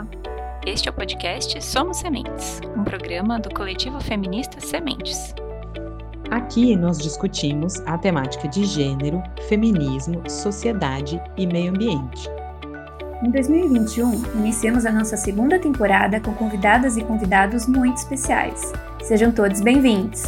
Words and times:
Olá! 0.00 0.06
Este 0.66 0.88
é 0.88 0.90
o 0.90 0.94
podcast 0.94 1.62
Somos 1.62 1.98
Sementes, 1.98 2.60
um 2.76 2.84
programa 2.84 3.38
do 3.38 3.52
coletivo 3.52 4.00
feminista 4.00 4.58
Sementes. 4.60 5.34
Aqui 6.30 6.74
nós 6.76 6.98
discutimos 6.98 7.80
a 7.80 7.98
temática 7.98 8.48
de 8.48 8.64
gênero, 8.64 9.22
feminismo, 9.48 10.22
sociedade 10.28 11.20
e 11.36 11.46
meio 11.46 11.70
ambiente. 11.70 12.28
Em 13.22 13.30
2021, 13.30 14.38
iniciamos 14.38 14.86
a 14.86 14.92
nossa 14.92 15.16
segunda 15.16 15.58
temporada 15.58 16.20
com 16.20 16.32
convidadas 16.34 16.96
e 16.96 17.04
convidados 17.04 17.66
muito 17.66 17.98
especiais. 17.98 18.72
Sejam 19.02 19.32
todos 19.32 19.60
bem-vindos! 19.60 20.22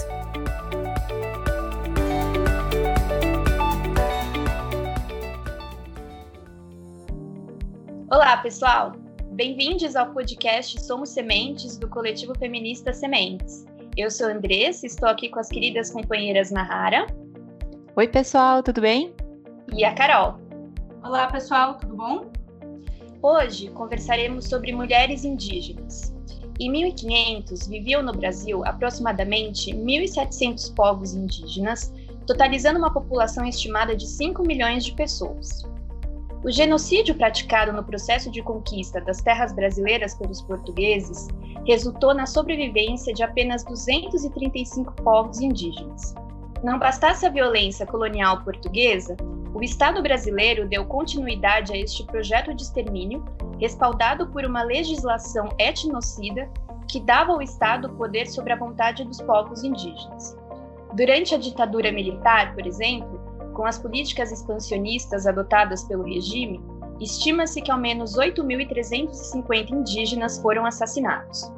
Olá, 8.10 8.36
pessoal! 8.36 9.01
Bem-vindos 9.34 9.96
ao 9.96 10.12
podcast 10.12 10.78
Somos 10.82 11.08
Sementes, 11.08 11.78
do 11.78 11.88
coletivo 11.88 12.34
feminista 12.38 12.92
Sementes. 12.92 13.64
Eu 13.96 14.10
sou 14.10 14.26
a 14.28 14.32
Andressa, 14.32 14.84
estou 14.84 15.08
aqui 15.08 15.30
com 15.30 15.40
as 15.40 15.48
queridas 15.48 15.90
companheiras 15.90 16.50
Nahara. 16.50 17.06
Oi, 17.96 18.08
pessoal, 18.08 18.62
tudo 18.62 18.82
bem? 18.82 19.14
E 19.74 19.86
a 19.86 19.94
Carol. 19.94 20.38
Olá, 21.02 21.28
pessoal, 21.28 21.78
tudo 21.78 21.96
bom? 21.96 22.30
Hoje 23.22 23.70
conversaremos 23.70 24.44
sobre 24.50 24.70
mulheres 24.70 25.24
indígenas. 25.24 26.14
Em 26.60 26.70
1500, 26.70 27.66
viviam 27.68 28.02
no 28.02 28.12
Brasil 28.12 28.62
aproximadamente 28.66 29.72
1.700 29.72 30.74
povos 30.74 31.14
indígenas, 31.14 31.90
totalizando 32.26 32.78
uma 32.78 32.92
população 32.92 33.46
estimada 33.46 33.96
de 33.96 34.06
5 34.06 34.42
milhões 34.42 34.84
de 34.84 34.92
pessoas. 34.92 35.62
O 36.44 36.50
genocídio 36.50 37.14
praticado 37.14 37.72
no 37.72 37.84
processo 37.84 38.28
de 38.28 38.42
conquista 38.42 39.00
das 39.00 39.18
terras 39.18 39.52
brasileiras 39.52 40.12
pelos 40.12 40.42
portugueses 40.42 41.28
resultou 41.64 42.12
na 42.12 42.26
sobrevivência 42.26 43.14
de 43.14 43.22
apenas 43.22 43.62
235 43.62 44.92
povos 45.04 45.40
indígenas. 45.40 46.14
Não 46.64 46.80
bastasse 46.80 47.24
a 47.24 47.30
violência 47.30 47.86
colonial 47.86 48.42
portuguesa, 48.42 49.16
o 49.54 49.62
Estado 49.62 50.02
brasileiro 50.02 50.66
deu 50.66 50.84
continuidade 50.84 51.72
a 51.72 51.76
este 51.76 52.04
projeto 52.04 52.52
de 52.52 52.62
extermínio, 52.62 53.24
respaldado 53.60 54.26
por 54.26 54.44
uma 54.44 54.64
legislação 54.64 55.48
etnocida 55.58 56.50
que 56.88 56.98
dava 56.98 57.32
ao 57.32 57.40
Estado 57.40 57.88
poder 57.90 58.26
sobre 58.26 58.52
a 58.52 58.56
vontade 58.56 59.04
dos 59.04 59.20
povos 59.20 59.62
indígenas. 59.62 60.36
Durante 60.94 61.36
a 61.36 61.38
ditadura 61.38 61.92
militar, 61.92 62.52
por 62.52 62.66
exemplo, 62.66 63.21
com 63.52 63.64
as 63.64 63.78
políticas 63.78 64.32
expansionistas 64.32 65.26
adotadas 65.26 65.84
pelo 65.84 66.04
regime, 66.04 66.60
estima-se 67.00 67.60
que 67.60 67.70
ao 67.70 67.78
menos 67.78 68.16
8.350 68.16 69.70
indígenas 69.70 70.38
foram 70.40 70.64
assassinados. 70.64 71.50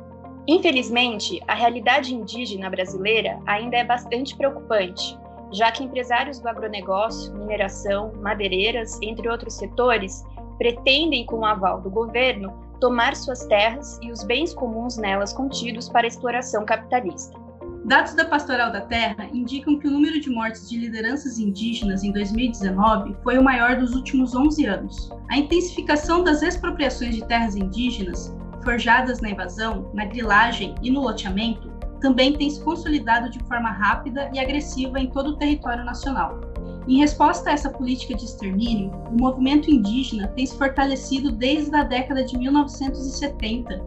Infelizmente, 0.46 1.40
a 1.48 1.54
realidade 1.54 2.14
indígena 2.14 2.68
brasileira 2.68 3.40
ainda 3.46 3.76
é 3.76 3.84
bastante 3.84 4.36
preocupante, 4.36 5.18
já 5.50 5.70
que 5.70 5.84
empresários 5.84 6.38
do 6.38 6.48
agronegócio, 6.48 7.34
mineração, 7.34 8.12
madeireiras, 8.20 8.98
entre 9.00 9.28
outros 9.28 9.54
setores, 9.54 10.22
pretendem, 10.58 11.24
com 11.24 11.40
o 11.40 11.44
aval 11.44 11.80
do 11.80 11.90
governo, 11.90 12.52
tomar 12.80 13.16
suas 13.16 13.46
terras 13.46 13.98
e 14.02 14.10
os 14.10 14.22
bens 14.22 14.52
comuns 14.52 14.96
nelas 14.96 15.32
contidos 15.32 15.88
para 15.88 16.06
exploração 16.06 16.64
capitalista. 16.64 17.43
Dados 17.84 18.14
da 18.14 18.24
Pastoral 18.24 18.72
da 18.72 18.80
Terra 18.80 19.28
indicam 19.30 19.78
que 19.78 19.86
o 19.86 19.90
número 19.90 20.18
de 20.18 20.30
mortes 20.30 20.70
de 20.70 20.78
lideranças 20.78 21.38
indígenas 21.38 22.02
em 22.02 22.10
2019 22.12 23.14
foi 23.22 23.36
o 23.36 23.44
maior 23.44 23.76
dos 23.76 23.94
últimos 23.94 24.34
11 24.34 24.64
anos. 24.64 25.10
A 25.28 25.36
intensificação 25.36 26.24
das 26.24 26.40
expropriações 26.40 27.14
de 27.14 27.22
terras 27.26 27.54
indígenas, 27.54 28.34
forjadas 28.64 29.20
na 29.20 29.28
invasão, 29.28 29.90
na 29.92 30.06
grilagem 30.06 30.74
e 30.82 30.90
no 30.90 31.02
loteamento, 31.02 31.70
também 32.00 32.32
tem 32.32 32.48
se 32.48 32.64
consolidado 32.64 33.28
de 33.28 33.38
forma 33.40 33.70
rápida 33.70 34.30
e 34.32 34.38
agressiva 34.38 34.98
em 34.98 35.10
todo 35.10 35.32
o 35.32 35.36
território 35.36 35.84
nacional. 35.84 36.40
Em 36.88 37.00
resposta 37.00 37.50
a 37.50 37.52
essa 37.52 37.68
política 37.68 38.14
de 38.14 38.24
extermínio, 38.24 38.92
o 39.10 39.20
movimento 39.20 39.70
indígena 39.70 40.28
tem 40.28 40.46
se 40.46 40.56
fortalecido 40.56 41.30
desde 41.30 41.76
a 41.76 41.84
década 41.84 42.24
de 42.24 42.38
1970 42.38 43.78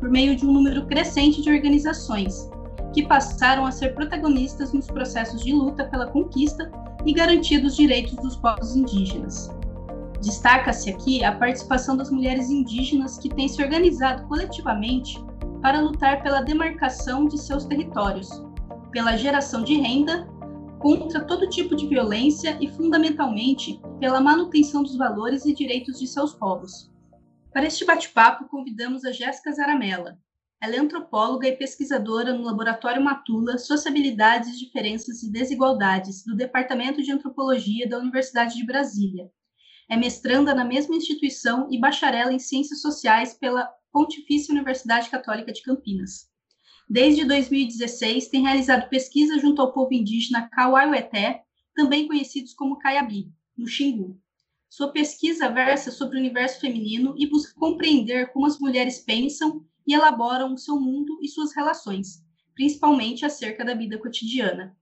por 0.00 0.10
meio 0.10 0.34
de 0.34 0.44
um 0.44 0.52
número 0.52 0.86
crescente 0.86 1.40
de 1.40 1.50
organizações, 1.50 2.48
que 2.94 3.06
passaram 3.06 3.66
a 3.66 3.72
ser 3.72 3.92
protagonistas 3.94 4.72
nos 4.72 4.86
processos 4.86 5.42
de 5.42 5.52
luta 5.52 5.84
pela 5.84 6.06
conquista 6.06 6.70
e 7.04 7.12
garantia 7.12 7.60
dos 7.60 7.76
direitos 7.76 8.14
dos 8.14 8.36
povos 8.36 8.76
indígenas. 8.76 9.50
Destaca-se 10.22 10.90
aqui 10.90 11.24
a 11.24 11.32
participação 11.32 11.96
das 11.96 12.10
mulheres 12.10 12.48
indígenas 12.48 13.18
que 13.18 13.28
têm 13.28 13.48
se 13.48 13.60
organizado 13.60 14.26
coletivamente 14.28 15.22
para 15.60 15.80
lutar 15.80 16.22
pela 16.22 16.40
demarcação 16.40 17.26
de 17.26 17.36
seus 17.36 17.64
territórios, 17.64 18.30
pela 18.92 19.16
geração 19.16 19.64
de 19.64 19.74
renda, 19.74 20.26
contra 20.78 21.24
todo 21.24 21.48
tipo 21.48 21.74
de 21.74 21.86
violência 21.86 22.56
e, 22.60 22.68
fundamentalmente, 22.68 23.80
pela 23.98 24.20
manutenção 24.20 24.82
dos 24.82 24.96
valores 24.96 25.44
e 25.46 25.54
direitos 25.54 25.98
de 25.98 26.06
seus 26.06 26.32
povos. 26.32 26.92
Para 27.52 27.66
este 27.66 27.84
bate-papo, 27.84 28.48
convidamos 28.48 29.04
a 29.04 29.10
Jéssica 29.10 29.52
Zaramella, 29.52 30.18
ela 30.64 30.76
é 30.76 30.78
antropóloga 30.78 31.46
e 31.46 31.54
pesquisadora 31.54 32.32
no 32.32 32.42
Laboratório 32.42 33.04
Matula 33.04 33.58
Sociabilidades, 33.58 34.58
Diferenças 34.58 35.22
e 35.22 35.30
Desigualdades, 35.30 36.24
do 36.24 36.34
Departamento 36.34 37.02
de 37.02 37.12
Antropologia 37.12 37.86
da 37.86 37.98
Universidade 37.98 38.56
de 38.56 38.64
Brasília. 38.64 39.30
É 39.90 39.94
mestranda 39.94 40.54
na 40.54 40.64
mesma 40.64 40.96
instituição 40.96 41.68
e 41.70 41.78
bacharela 41.78 42.32
em 42.32 42.38
Ciências 42.38 42.80
Sociais 42.80 43.34
pela 43.34 43.70
Pontifícia 43.92 44.54
Universidade 44.54 45.10
Católica 45.10 45.52
de 45.52 45.60
Campinas. 45.62 46.30
Desde 46.88 47.26
2016, 47.26 48.28
tem 48.28 48.40
realizado 48.40 48.88
pesquisa 48.88 49.38
junto 49.38 49.60
ao 49.60 49.70
povo 49.70 49.92
indígena 49.92 50.48
Kauaiueté, 50.48 51.42
também 51.74 52.08
conhecidos 52.08 52.54
como 52.54 52.78
Caiabi, 52.78 53.30
no 53.54 53.66
Xingu. 53.66 54.18
Sua 54.70 54.90
pesquisa 54.90 55.50
versa 55.50 55.90
sobre 55.90 56.16
o 56.16 56.20
universo 56.20 56.58
feminino 56.58 57.14
e 57.18 57.28
busca 57.28 57.52
compreender 57.54 58.32
como 58.32 58.46
as 58.46 58.58
mulheres 58.58 59.00
pensam 59.00 59.62
e 59.86 59.94
elaboram 59.94 60.54
o 60.54 60.58
seu 60.58 60.80
mundo 60.80 61.18
e 61.22 61.28
suas 61.28 61.54
relações, 61.54 62.24
principalmente 62.54 63.24
acerca 63.24 63.64
da 63.64 63.74
vida 63.74 63.98
cotidiana. 63.98 64.76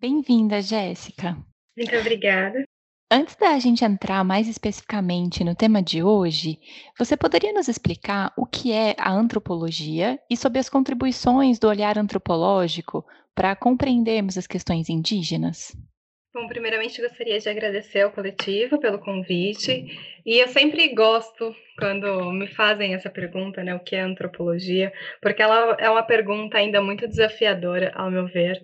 Bem-vinda, 0.00 0.60
Jéssica. 0.60 1.36
Muito 1.76 1.96
obrigada. 1.96 2.64
Antes 3.10 3.36
da 3.36 3.58
gente 3.58 3.84
entrar 3.84 4.24
mais 4.24 4.48
especificamente 4.48 5.44
no 5.44 5.54
tema 5.54 5.82
de 5.82 6.02
hoje, 6.02 6.58
você 6.98 7.16
poderia 7.16 7.52
nos 7.52 7.68
explicar 7.68 8.32
o 8.36 8.44
que 8.44 8.72
é 8.72 8.96
a 8.98 9.12
antropologia 9.12 10.18
e 10.28 10.36
sobre 10.36 10.58
as 10.58 10.68
contribuições 10.68 11.58
do 11.58 11.68
olhar 11.68 11.96
antropológico 11.98 13.04
para 13.34 13.54
compreendermos 13.54 14.36
as 14.36 14.46
questões 14.46 14.88
indígenas? 14.88 15.76
Bom, 16.34 16.48
primeiramente 16.48 17.00
gostaria 17.00 17.38
de 17.38 17.48
agradecer 17.48 18.00
ao 18.00 18.10
coletivo 18.10 18.80
pelo 18.80 18.98
convite. 18.98 19.86
E 20.26 20.36
eu 20.40 20.48
sempre 20.48 20.92
gosto 20.92 21.54
quando 21.78 22.32
me 22.32 22.48
fazem 22.48 22.92
essa 22.92 23.08
pergunta, 23.08 23.62
né, 23.62 23.72
o 23.72 23.78
que 23.78 23.94
é 23.94 24.00
antropologia, 24.00 24.92
porque 25.22 25.40
ela 25.40 25.76
é 25.78 25.88
uma 25.88 26.02
pergunta 26.02 26.58
ainda 26.58 26.82
muito 26.82 27.06
desafiadora, 27.06 27.92
ao 27.94 28.10
meu 28.10 28.26
ver, 28.26 28.60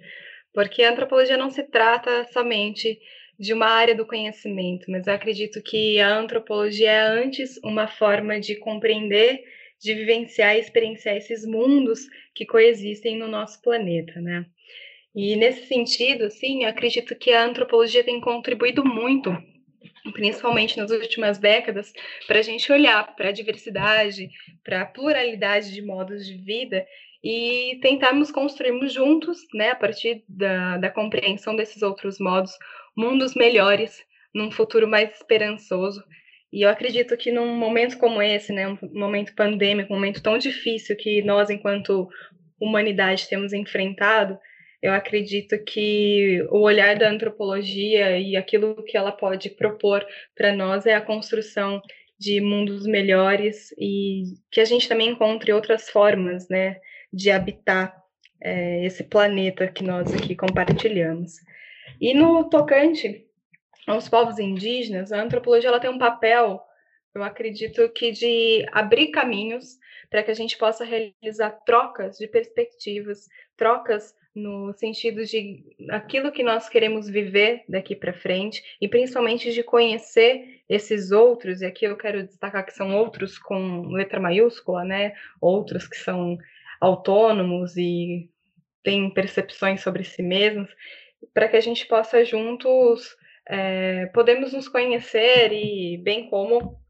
porque 0.52 0.82
a 0.82 0.90
antropologia 0.90 1.36
não 1.36 1.48
se 1.48 1.62
trata 1.62 2.24
somente 2.32 2.98
de 3.38 3.54
uma 3.54 3.68
área 3.68 3.94
do 3.94 4.04
conhecimento, 4.04 4.90
mas 4.90 5.06
eu 5.06 5.14
acredito 5.14 5.62
que 5.62 6.00
a 6.00 6.18
antropologia 6.18 6.90
é 6.90 7.00
antes 7.00 7.56
uma 7.62 7.86
forma 7.86 8.40
de 8.40 8.56
compreender, 8.56 9.44
de 9.80 9.94
vivenciar 9.94 10.56
e 10.56 10.60
experienciar 10.60 11.16
esses 11.16 11.46
mundos 11.46 12.00
que 12.34 12.44
coexistem 12.44 13.16
no 13.16 13.28
nosso 13.28 13.62
planeta, 13.62 14.20
né? 14.20 14.44
E 15.14 15.34
nesse 15.36 15.66
sentido, 15.66 16.30
sim, 16.30 16.62
eu 16.62 16.68
acredito 16.68 17.16
que 17.16 17.32
a 17.32 17.44
antropologia 17.44 18.04
tem 18.04 18.20
contribuído 18.20 18.84
muito, 18.84 19.36
principalmente 20.12 20.76
nas 20.76 20.90
últimas 20.90 21.38
décadas, 21.38 21.92
para 22.26 22.38
a 22.38 22.42
gente 22.42 22.70
olhar 22.70 23.14
para 23.16 23.30
a 23.30 23.32
diversidade, 23.32 24.30
para 24.62 24.82
a 24.82 24.86
pluralidade 24.86 25.72
de 25.72 25.82
modos 25.82 26.24
de 26.26 26.36
vida 26.36 26.86
e 27.22 27.78
tentarmos 27.82 28.30
construirmos 28.30 28.92
juntos, 28.92 29.38
né, 29.52 29.70
a 29.70 29.74
partir 29.74 30.22
da, 30.28 30.78
da 30.78 30.90
compreensão 30.90 31.54
desses 31.56 31.82
outros 31.82 32.18
modos, 32.18 32.52
mundos 32.96 33.34
melhores 33.34 34.04
num 34.34 34.50
futuro 34.50 34.88
mais 34.88 35.10
esperançoso. 35.14 36.02
E 36.52 36.62
eu 36.62 36.68
acredito 36.68 37.16
que 37.16 37.30
num 37.30 37.54
momento 37.56 37.98
como 37.98 38.22
esse, 38.22 38.52
né, 38.52 38.68
um 38.68 38.78
momento 38.92 39.34
pandêmico, 39.34 39.92
um 39.92 39.96
momento 39.96 40.22
tão 40.22 40.38
difícil 40.38 40.96
que 40.96 41.22
nós, 41.22 41.50
enquanto 41.50 42.08
humanidade, 42.60 43.28
temos 43.28 43.52
enfrentado, 43.52 44.38
eu 44.82 44.92
acredito 44.92 45.62
que 45.64 46.42
o 46.50 46.60
olhar 46.60 46.96
da 46.96 47.10
antropologia 47.10 48.18
e 48.18 48.36
aquilo 48.36 48.82
que 48.84 48.96
ela 48.96 49.12
pode 49.12 49.50
propor 49.50 50.06
para 50.34 50.54
nós 50.54 50.86
é 50.86 50.94
a 50.94 51.00
construção 51.00 51.82
de 52.18 52.40
mundos 52.40 52.86
melhores 52.86 53.72
e 53.78 54.24
que 54.50 54.60
a 54.60 54.64
gente 54.64 54.88
também 54.88 55.10
encontre 55.10 55.52
outras 55.52 55.88
formas, 55.88 56.48
né, 56.48 56.76
de 57.12 57.30
habitar 57.30 57.96
é, 58.42 58.84
esse 58.84 59.04
planeta 59.04 59.68
que 59.68 59.82
nós 59.84 60.14
aqui 60.14 60.34
compartilhamos. 60.34 61.34
E 62.00 62.14
no 62.14 62.48
tocante 62.48 63.26
aos 63.86 64.08
povos 64.08 64.38
indígenas, 64.38 65.12
a 65.12 65.22
antropologia 65.22 65.68
ela 65.68 65.80
tem 65.80 65.90
um 65.90 65.98
papel 65.98 66.60
eu 67.14 67.24
acredito 67.24 67.88
que 67.90 68.12
de 68.12 68.64
abrir 68.70 69.08
caminhos 69.08 69.78
para 70.08 70.22
que 70.22 70.30
a 70.30 70.34
gente 70.34 70.56
possa 70.56 70.84
realizar 70.84 71.50
trocas 71.64 72.16
de 72.16 72.28
perspectivas, 72.28 73.26
trocas 73.56 74.14
no 74.34 74.72
sentido 74.74 75.24
de 75.24 75.64
aquilo 75.90 76.30
que 76.30 76.42
nós 76.42 76.68
queremos 76.68 77.08
viver 77.08 77.64
daqui 77.68 77.96
para 77.96 78.12
frente 78.12 78.62
e 78.80 78.88
principalmente 78.88 79.52
de 79.52 79.62
conhecer 79.62 80.62
esses 80.68 81.10
outros, 81.10 81.60
e 81.60 81.66
aqui 81.66 81.84
eu 81.84 81.96
quero 81.96 82.22
destacar 82.22 82.64
que 82.64 82.72
são 82.72 82.96
outros 82.96 83.38
com 83.38 83.88
letra 83.88 84.20
maiúscula, 84.20 84.84
né? 84.84 85.14
Outros 85.40 85.88
que 85.88 85.96
são 85.96 86.38
autônomos 86.80 87.76
e 87.76 88.30
têm 88.82 89.12
percepções 89.12 89.82
sobre 89.82 90.04
si 90.04 90.22
mesmos, 90.22 90.70
para 91.34 91.48
que 91.48 91.56
a 91.56 91.60
gente 91.60 91.86
possa 91.86 92.24
juntos 92.24 93.16
é, 93.46 94.06
podemos 94.06 94.52
nos 94.52 94.68
conhecer 94.68 95.52
e 95.52 95.98
bem 95.98 96.30
como 96.30 96.80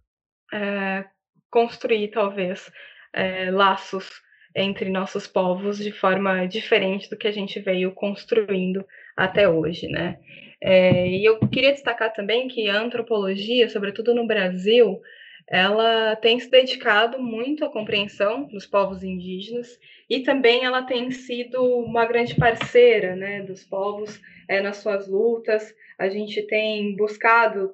é, 0.53 1.07
construir 1.51 2.09
talvez 2.09 2.71
é, 3.13 3.51
laços 3.51 4.11
entre 4.55 4.91
nossos 4.91 5.27
povos 5.27 5.79
de 5.79 5.93
forma 5.93 6.47
diferente 6.47 7.09
do 7.09 7.17
que 7.17 7.29
a 7.29 7.33
gente 7.33 7.61
veio 7.61 7.93
construindo 7.93 8.85
até 9.17 9.49
hoje, 9.49 9.89
né? 9.89 10.19
É, 10.63 11.09
e 11.09 11.25
eu 11.25 11.39
queria 11.49 11.73
destacar 11.73 12.13
também 12.13 12.49
que 12.49 12.69
a 12.69 12.81
antropologia, 12.81 13.69
sobretudo 13.69 14.15
no 14.15 14.27
Brasil, 14.27 15.01
ela 15.49 16.15
tem 16.17 16.39
se 16.39 16.49
dedicado 16.49 17.19
muito 17.21 17.65
à 17.65 17.73
compreensão 17.73 18.45
dos 18.47 18.67
povos 18.67 19.03
indígenas 19.03 19.79
e 20.09 20.21
também 20.21 20.65
ela 20.65 20.83
tem 20.83 21.11
sido 21.11 21.63
uma 21.63 22.07
grande 22.07 22.37
parceira, 22.37 23.17
né, 23.17 23.43
dos 23.43 23.65
povos 23.65 24.21
é, 24.49 24.61
nas 24.61 24.77
suas 24.77 25.09
lutas. 25.09 25.75
A 25.99 26.09
gente 26.09 26.47
tem 26.47 26.95
buscado 26.95 27.73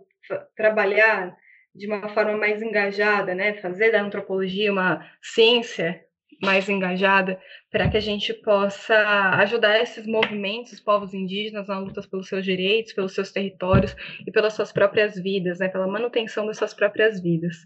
trabalhar 0.56 1.36
de 1.74 1.86
uma 1.86 2.08
forma 2.08 2.36
mais 2.36 2.62
engajada, 2.62 3.34
né, 3.34 3.54
fazer 3.54 3.92
da 3.92 4.00
antropologia 4.00 4.72
uma 4.72 5.06
ciência 5.20 6.05
mais 6.42 6.68
engajada 6.68 7.40
para 7.70 7.88
que 7.88 7.96
a 7.96 8.00
gente 8.00 8.32
possa 8.34 8.96
ajudar 9.40 9.80
esses 9.80 10.06
movimentos, 10.06 10.72
os 10.72 10.80
povos 10.80 11.14
indígenas 11.14 11.68
na 11.68 11.78
luta 11.78 12.02
pelos 12.08 12.28
seus 12.28 12.44
direitos, 12.44 12.92
pelos 12.92 13.14
seus 13.14 13.32
territórios 13.32 13.94
e 14.26 14.30
pelas 14.30 14.54
suas 14.54 14.72
próprias 14.72 15.14
vidas, 15.14 15.58
né, 15.58 15.68
pela 15.68 15.86
manutenção 15.86 16.46
das 16.46 16.58
suas 16.58 16.74
próprias 16.74 17.20
vidas. 17.20 17.56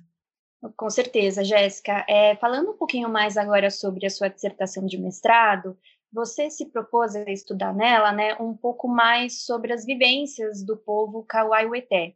Com 0.76 0.90
certeza, 0.90 1.42
Jéssica. 1.42 2.04
É, 2.08 2.36
falando 2.36 2.72
um 2.72 2.76
pouquinho 2.76 3.08
mais 3.08 3.36
agora 3.36 3.70
sobre 3.70 4.04
a 4.04 4.10
sua 4.10 4.28
dissertação 4.28 4.84
de 4.84 4.98
mestrado, 4.98 5.76
você 6.12 6.50
se 6.50 6.70
propôs 6.70 7.14
a 7.16 7.30
estudar 7.30 7.72
nela 7.72 8.12
né, 8.12 8.34
um 8.34 8.54
pouco 8.54 8.88
mais 8.88 9.44
sobre 9.44 9.72
as 9.72 9.86
vivências 9.86 10.64
do 10.64 10.76
povo 10.76 11.24
Kauai-Weté. 11.26 12.14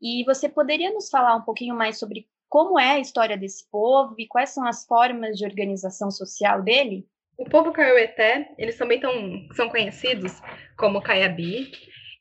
E 0.00 0.24
você 0.24 0.48
poderia 0.48 0.92
nos 0.92 1.10
falar 1.10 1.34
um 1.36 1.42
pouquinho 1.42 1.74
mais 1.74 1.98
sobre 1.98 2.28
como 2.50 2.78
é 2.78 2.90
a 2.90 2.98
história 2.98 3.38
desse 3.38 3.70
povo 3.70 4.16
e 4.18 4.26
quais 4.26 4.50
são 4.50 4.66
as 4.66 4.84
formas 4.84 5.38
de 5.38 5.46
organização 5.46 6.10
social 6.10 6.60
dele? 6.60 7.06
O 7.38 7.44
povo 7.44 7.72
Kaiowete, 7.72 8.48
eles 8.58 8.76
também 8.76 8.98
tão, 8.98 9.48
são 9.54 9.68
conhecidos 9.68 10.32
como 10.76 11.00
Caiabi, 11.00 11.70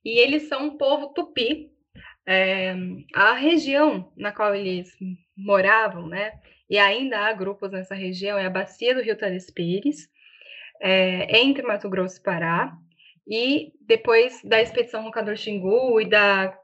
e 0.06 0.20
eles 0.20 0.48
são 0.48 0.68
um 0.68 0.78
povo 0.78 1.14
tupi. 1.14 1.72
É, 2.28 2.76
a 3.14 3.34
região 3.34 4.14
na 4.16 4.32
qual 4.32 4.54
eles 4.54 4.96
moravam, 5.36 6.08
né, 6.08 6.40
e 6.70 6.78
ainda 6.78 7.22
há 7.22 7.34
grupos 7.34 7.72
nessa 7.72 7.96
região, 7.96 8.38
é 8.38 8.46
a 8.46 8.52
bacia 8.52 8.94
do 8.94 9.02
Rio 9.02 9.18
Telespires, 9.18 10.08
é, 10.80 11.40
entre 11.40 11.64
Mato 11.64 11.90
Grosso 11.90 12.20
e 12.20 12.24
Pará, 12.24 12.72
e 13.28 13.74
depois 13.82 14.42
da 14.44 14.62
expedição 14.62 15.02
Rocador 15.02 15.36
Xingu 15.36 16.00
e 16.00 16.08
da 16.08 16.56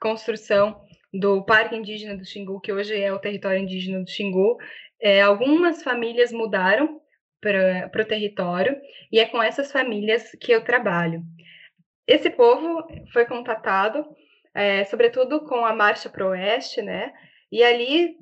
construção 0.00 0.84
do 1.12 1.44
Parque 1.44 1.76
Indígena 1.76 2.16
do 2.16 2.24
Xingu, 2.24 2.60
que 2.60 2.72
hoje 2.72 3.00
é 3.00 3.12
o 3.12 3.18
território 3.18 3.60
indígena 3.60 4.02
do 4.02 4.10
Xingu, 4.10 4.56
é, 5.00 5.20
algumas 5.22 5.82
famílias 5.82 6.32
mudaram 6.32 7.00
para 7.40 8.02
o 8.02 8.04
território 8.04 8.76
e 9.12 9.20
é 9.20 9.26
com 9.26 9.42
essas 9.42 9.70
famílias 9.70 10.32
que 10.40 10.52
eu 10.52 10.64
trabalho. 10.64 11.22
Esse 12.06 12.30
povo 12.30 12.86
foi 13.12 13.24
contatado, 13.24 14.04
é, 14.54 14.84
sobretudo 14.84 15.40
com 15.40 15.64
a 15.64 15.74
Marcha 15.74 16.08
para 16.08 16.24
o 16.24 16.30
Oeste, 16.30 16.82
né? 16.82 17.12
E 17.50 17.62
ali 17.62 18.16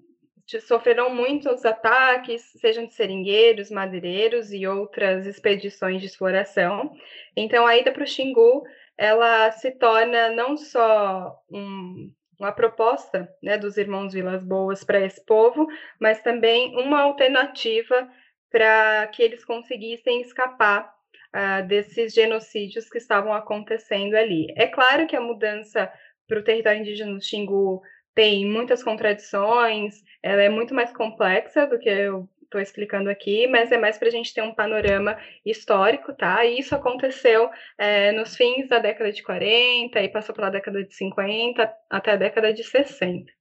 sofreram 0.67 1.15
muitos 1.15 1.65
ataques, 1.65 2.43
sejam 2.61 2.87
de 2.87 2.95
seringueiros, 2.95 3.71
madeireiros 3.71 4.53
e 4.53 4.67
outras 4.67 5.27
expedições 5.27 6.01
de 6.01 6.07
exploração. 6.07 6.93
Então, 7.37 7.67
a 7.67 7.77
ida 7.77 7.93
para 7.93 8.05
o 8.05 8.07
Xingu, 8.07 8.63
ela 8.97 9.51
se 9.53 9.71
torna 9.73 10.31
não 10.31 10.57
só 10.57 11.35
um, 11.51 12.13
uma 12.45 12.53
proposta 12.53 13.29
né, 13.43 13.57
dos 13.57 13.77
irmãos 13.77 14.13
Vilas 14.13 14.45
Boas 14.45 14.85
para 14.85 15.01
esse 15.01 15.25
povo, 15.25 15.67
mas 15.99 16.21
também 16.21 16.77
uma 16.77 17.01
alternativa 17.01 18.09
para 18.51 19.07
que 19.09 19.23
eles 19.23 19.45
conseguissem 19.45 20.21
escapar 20.21 20.95
uh, 21.35 21.67
desses 21.67 22.13
genocídios 22.15 22.89
que 22.89 22.99
estavam 22.99 23.33
acontecendo 23.33 24.15
ali. 24.15 24.47
É 24.57 24.67
claro 24.67 25.07
que 25.07 25.17
a 25.17 25.21
mudança 25.21 25.91
para 26.29 26.39
o 26.39 26.45
território 26.45 26.81
indígena 26.81 27.15
do 27.15 27.25
Xingu 27.25 27.83
tem 28.15 28.47
muitas 28.47 28.85
contradições, 28.85 30.03
ela 30.23 30.43
é 30.43 30.49
muito 30.49 30.73
mais 30.73 30.93
complexa 30.93 31.67
do 31.67 31.79
que 31.79 31.89
eu 31.89 32.29
estou 32.45 32.61
explicando 32.61 33.11
aqui, 33.11 33.47
mas 33.47 33.73
é 33.73 33.79
mais 33.79 33.99
para 33.99 34.09
a 34.09 34.11
gente 34.11 34.33
ter 34.33 34.43
um 34.43 34.55
panorama 34.55 35.19
histórico, 35.45 36.13
tá? 36.15 36.45
E 36.45 36.59
isso 36.59 36.75
aconteceu 36.75 37.51
é, 37.77 38.13
nos 38.13 38.37
fins 38.37 38.69
da 38.69 38.79
década 38.79 39.11
de 39.13 39.23
40 39.23 40.01
e 40.01 40.09
passou 40.09 40.35
pela 40.35 40.51
década 40.51 40.85
de 40.85 40.95
50 40.95 41.75
até 41.91 42.13
a 42.13 42.17
década 42.17 42.53
de 42.53 42.63
60. 42.63 43.33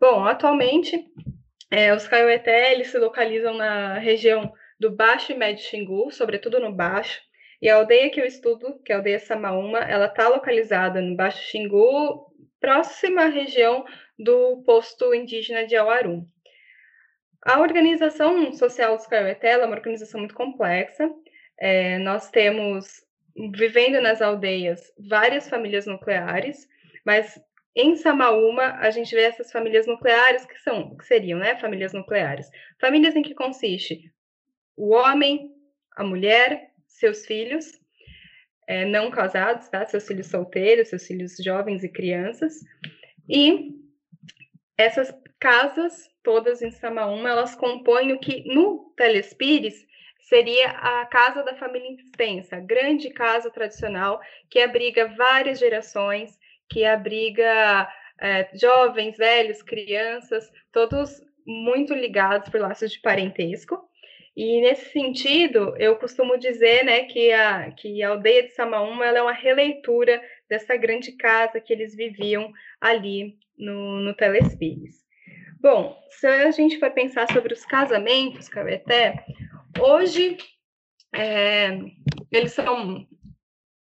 Bom, 0.00 0.24
atualmente, 0.24 1.04
é, 1.70 1.94
os 1.94 2.08
Kaiowete, 2.08 2.84
se 2.84 2.98
localizam 2.98 3.54
na 3.54 3.98
região 3.98 4.52
do 4.78 4.90
Baixo 4.90 5.32
e 5.32 5.34
Médio 5.34 5.64
Xingu, 5.64 6.10
sobretudo 6.10 6.60
no 6.60 6.72
Baixo, 6.72 7.20
e 7.60 7.68
a 7.68 7.76
aldeia 7.76 8.08
que 8.10 8.20
eu 8.20 8.24
estudo, 8.24 8.80
que 8.84 8.92
é 8.92 8.94
a 8.94 8.98
aldeia 8.98 9.18
Samaúma, 9.18 9.78
ela 9.80 10.06
está 10.06 10.28
localizada 10.28 11.00
no 11.00 11.16
Baixo 11.16 11.42
Xingu, 11.42 12.28
próxima 12.60 13.22
à 13.22 13.28
região 13.28 13.84
do 14.18 14.62
posto 14.64 15.14
indígena 15.14 15.66
de 15.66 15.76
Auarum. 15.76 16.24
A 17.44 17.60
organização 17.60 18.52
social 18.52 18.96
dos 18.96 19.06
Kaiowete 19.06 19.46
é 19.46 19.58
uma 19.58 19.76
organização 19.76 20.20
muito 20.20 20.34
complexa. 20.34 21.10
É, 21.58 21.98
nós 21.98 22.30
temos, 22.30 23.02
vivendo 23.54 24.00
nas 24.00 24.20
aldeias, 24.20 24.92
várias 24.98 25.48
famílias 25.48 25.86
nucleares, 25.86 26.68
mas 27.04 27.40
em 27.74 27.94
Samaúma, 27.96 28.74
a 28.80 28.90
gente 28.90 29.14
vê 29.14 29.22
essas 29.22 29.52
famílias 29.52 29.86
nucleares, 29.86 30.44
que 30.44 30.58
são, 30.60 30.96
que 30.96 31.06
seriam, 31.06 31.38
né, 31.38 31.56
famílias 31.56 31.92
nucleares. 31.92 32.50
Famílias 32.80 33.14
em 33.14 33.22
que 33.22 33.34
consiste 33.34 34.12
o 34.76 34.94
homem, 34.94 35.52
a 35.96 36.02
mulher, 36.02 36.70
seus 36.86 37.24
filhos, 37.24 37.78
é, 38.66 38.84
não 38.84 39.10
casados, 39.10 39.68
tá? 39.68 39.86
Seus 39.86 40.06
filhos 40.06 40.26
solteiros, 40.26 40.88
seus 40.88 41.06
filhos 41.06 41.36
jovens 41.36 41.84
e 41.84 41.88
crianças. 41.88 42.60
E 43.28 43.70
essas 44.76 45.14
casas, 45.40 46.10
todas 46.22 46.62
em 46.62 46.70
Samaúma, 46.70 47.30
elas 47.30 47.54
compõem 47.54 48.12
o 48.12 48.18
que 48.18 48.44
no 48.52 48.92
Telespires 48.96 49.86
seria 50.20 50.68
a 50.68 51.06
casa 51.06 51.42
da 51.42 51.54
família 51.56 51.90
extensa, 51.92 52.60
grande 52.60 53.10
casa 53.10 53.50
tradicional 53.50 54.20
que 54.50 54.60
abriga 54.60 55.08
várias 55.16 55.58
gerações, 55.58 56.38
que 56.68 56.84
abriga 56.84 57.88
é, 58.20 58.48
jovens, 58.54 59.16
velhos, 59.16 59.62
crianças, 59.62 60.52
todos 60.70 61.22
muito 61.46 61.94
ligados 61.94 62.50
por 62.50 62.60
laços 62.60 62.92
de 62.92 63.00
parentesco. 63.00 63.88
E 64.36 64.60
nesse 64.60 64.92
sentido, 64.92 65.74
eu 65.78 65.96
costumo 65.96 66.38
dizer 66.38 66.84
né, 66.84 67.04
que, 67.04 67.32
a, 67.32 67.72
que 67.72 68.02
a 68.02 68.10
aldeia 68.10 68.44
de 68.44 68.50
Samaúma 68.50 69.06
é 69.06 69.22
uma 69.22 69.32
releitura 69.32 70.22
dessa 70.48 70.76
grande 70.76 71.12
casa 71.12 71.60
que 71.60 71.72
eles 71.72 71.96
viviam 71.96 72.52
ali 72.80 73.36
no, 73.56 73.98
no 74.00 74.14
Telespires. 74.14 75.07
Bom, 75.60 76.00
se 76.10 76.26
a 76.26 76.50
gente 76.50 76.78
for 76.78 76.90
pensar 76.90 77.30
sobre 77.32 77.52
os 77.52 77.64
casamentos, 77.64 78.48
Cabeté, 78.48 79.24
hoje 79.80 80.36
é, 81.12 81.78
eles 82.30 82.52
são 82.52 83.06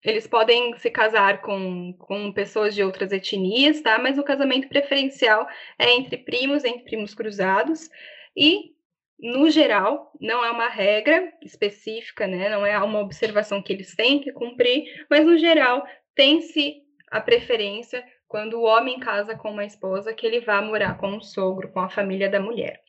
eles 0.04 0.28
podem 0.28 0.78
se 0.78 0.92
casar 0.92 1.42
com, 1.42 1.94
com 1.94 2.32
pessoas 2.34 2.76
de 2.76 2.84
outras 2.84 3.12
etnias, 3.14 3.82
tá? 3.82 3.98
Mas 3.98 4.18
o 4.18 4.24
casamento 4.24 4.68
preferencial 4.68 5.48
é 5.80 5.92
entre 5.94 6.18
primos, 6.18 6.66
entre 6.66 6.84
primos 6.84 7.16
cruzados, 7.16 7.90
e 8.36 8.74
no 9.18 9.50
geral, 9.50 10.12
não 10.20 10.44
é 10.44 10.52
uma 10.52 10.68
regra 10.68 11.32
específica, 11.42 12.28
né? 12.28 12.50
Não 12.50 12.66
é 12.66 12.78
uma 12.80 13.00
observação 13.00 13.62
que 13.64 13.72
eles 13.72 13.96
têm 13.96 14.20
que 14.20 14.34
cumprir, 14.34 15.06
mas 15.10 15.26
no 15.26 15.38
geral 15.38 15.88
tem-se 16.14 16.82
a 17.10 17.22
preferência 17.22 18.04
quando 18.34 18.56
o 18.56 18.64
homem 18.64 19.00
casa 19.00 19.36
com 19.36 19.52
uma 19.52 19.64
esposa, 19.64 20.12
que 20.12 20.26
ele 20.26 20.40
vá 20.40 20.60
morar 20.60 20.98
com 20.98 21.18
o 21.18 21.22
sogro, 21.22 21.70
com 21.70 21.80
a 21.80 21.88
família 21.88 22.28
da 22.28 22.40
mulher. 22.40 22.82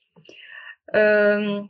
Um, 0.95 1.69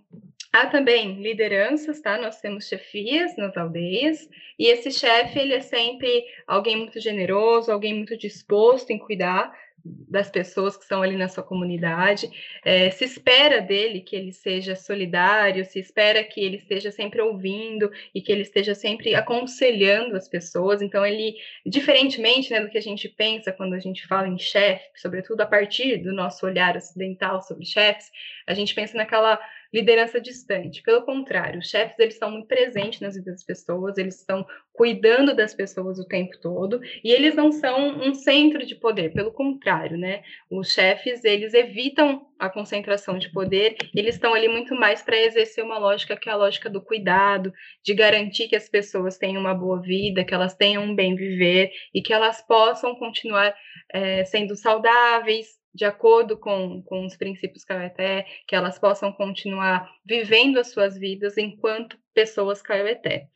há 0.53 0.67
também 0.67 1.21
lideranças, 1.21 2.01
tá? 2.01 2.17
Nós 2.17 2.41
temos 2.41 2.69
chefias 2.69 3.37
nas 3.37 3.57
aldeias, 3.57 4.31
e 4.57 4.69
esse 4.69 4.93
chefe, 4.93 5.41
ele 5.41 5.55
é 5.55 5.61
sempre 5.61 6.25
alguém 6.47 6.77
muito 6.77 7.01
generoso, 7.01 7.73
alguém 7.73 7.95
muito 7.95 8.17
disposto 8.17 8.93
em 8.93 8.99
cuidar 8.99 9.53
das 9.85 10.31
pessoas 10.31 10.77
que 10.77 10.83
estão 10.83 11.03
ali 11.03 11.17
na 11.17 11.29
sua 11.29 11.43
comunidade. 11.43 12.31
É, 12.65 12.91
se 12.91 13.05
espera 13.05 13.61
dele 13.61 14.01
que 14.01 14.17
ele 14.17 14.33
seja 14.33 14.75
solidário, 14.75 15.65
se 15.65 15.79
espera 15.79 16.25
que 16.25 16.41
ele 16.41 16.57
esteja 16.57 16.91
sempre 16.91 17.21
ouvindo 17.21 17.91
e 18.15 18.23
que 18.23 18.33
ele 18.33 18.43
esteja 18.43 18.75
sempre 18.75 19.15
aconselhando 19.15 20.17
as 20.17 20.27
pessoas. 20.27 20.81
Então, 20.81 21.05
ele, 21.05 21.37
diferentemente 21.67 22.51
né, 22.51 22.61
do 22.61 22.71
que 22.71 22.79
a 22.79 22.83
gente 22.83 23.09
pensa 23.09 23.53
quando 23.53 23.75
a 23.75 23.79
gente 23.79 24.07
fala 24.07 24.27
em 24.27 24.39
chefe, 24.39 24.85
sobretudo 24.97 25.43
a 25.43 25.47
partir 25.47 25.99
do 25.99 26.13
nosso 26.13 26.47
olhar 26.47 26.77
ocidental 26.77 27.43
sobre 27.43 27.67
chefes, 27.67 28.11
a 28.47 28.55
gente 28.55 28.75
pensa 28.75 28.97
naquela 28.97 29.39
liderança 29.75 30.21
distante. 30.21 30.81
Pelo 30.83 31.03
contrário, 31.03 31.59
os 31.59 31.69
chefes 31.69 31.99
eles 31.99 32.15
estão 32.15 32.31
muito 32.31 32.47
presentes 32.47 33.01
nas 33.01 33.17
vidas 33.17 33.35
das 33.35 33.45
pessoas, 33.45 33.99
eles 33.99 34.21
estão 34.21 34.47
cuidando 34.73 35.35
das 35.35 35.53
pessoas 35.53 35.99
o 35.99 36.07
tempo 36.07 36.39
todo 36.41 36.81
e 37.03 37.11
eles 37.11 37.35
não 37.35 37.51
são 37.51 38.01
um 38.01 38.15
centro 38.15 38.65
de 38.65 38.77
poder. 38.77 39.13
Pelo 39.13 39.33
contrário, 39.33 39.99
né? 39.99 40.23
Os 40.49 40.69
chefes 40.69 41.25
eles 41.25 41.55
evitam 41.55 42.25
a 42.39 42.49
concentração 42.49 43.19
de 43.19 43.33
poder, 43.33 43.77
eles 43.93 44.15
estão 44.15 44.33
ali 44.33 44.47
muito 44.47 44.77
mais 44.77 45.03
para 45.03 45.19
exercer 45.19 45.65
uma 45.65 45.79
lógica 45.79 46.17
que 46.17 46.29
é 46.29 46.33
a 46.33 46.37
lógica 46.37 46.71
do 46.71 46.81
cuidado, 46.81 47.53
de 47.83 47.95
garantir 47.95 48.47
que 48.47 48.57
as 48.57 48.69
pessoas 48.69 49.19
tenham 49.19 49.41
uma 49.41 49.55
boa 49.55 49.81
vida, 49.81 50.25
que 50.25 50.35
elas 50.35 50.55
tenham 50.55 50.85
um 50.85 50.95
bem 50.95 51.17
viver 51.17 51.73
e 51.93 52.01
que 52.01 52.13
elas 52.13 52.41
possam 52.47 52.95
continuar 52.95 53.53
é, 53.93 54.25
sendo 54.25 54.55
saudáveis, 54.55 55.64
de 55.75 55.85
acordo 55.85 56.39
com, 56.39 56.83
com 56.83 57.05
os 57.05 57.17
princípios 57.17 57.65
Kaiweté, 57.65 58.27
que 58.47 58.55
elas 58.55 58.79
possam 58.79 59.13
continuar 59.13 59.91
vivendo 60.05 60.59
as 60.59 60.71
suas 60.71 60.97
vidas 60.97 61.37
enquanto 61.37 61.99
pessoas 62.15 62.63
Kaiweté. 62.63 63.29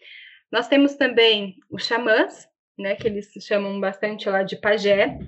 Nós 0.51 0.69
temos 0.69 0.95
também 0.95 1.57
os 1.71 1.87
xamãs, 1.87 2.49
né, 2.79 2.95
que 2.95 3.09
eles 3.09 3.31
chamam 3.41 3.81
bastante 3.81 4.29
lá 4.29 4.43
de 4.43 4.57
pajé, 4.57 5.19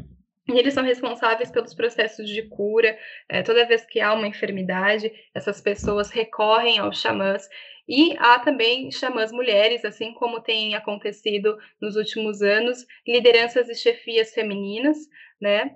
e 0.48 0.58
eles 0.58 0.74
são 0.74 0.82
responsáveis 0.82 1.50
pelos 1.50 1.74
processos 1.74 2.28
de 2.28 2.42
cura. 2.42 2.98
É, 3.28 3.42
toda 3.42 3.66
vez 3.66 3.84
que 3.84 4.00
há 4.00 4.12
uma 4.12 4.26
enfermidade, 4.26 5.12
essas 5.34 5.60
pessoas 5.60 6.10
recorrem 6.10 6.78
aos 6.78 7.00
xamãs. 7.00 7.48
E 7.88 8.16
há 8.18 8.38
também 8.38 8.90
xamãs 8.90 9.32
mulheres, 9.32 9.84
assim 9.84 10.12
como 10.14 10.40
tem 10.40 10.74
acontecido 10.74 11.58
nos 11.80 11.96
últimos 11.96 12.40
anos, 12.42 12.86
lideranças 13.06 13.68
e 13.68 13.74
chefias 13.74 14.32
femininas, 14.32 14.96
né? 15.40 15.74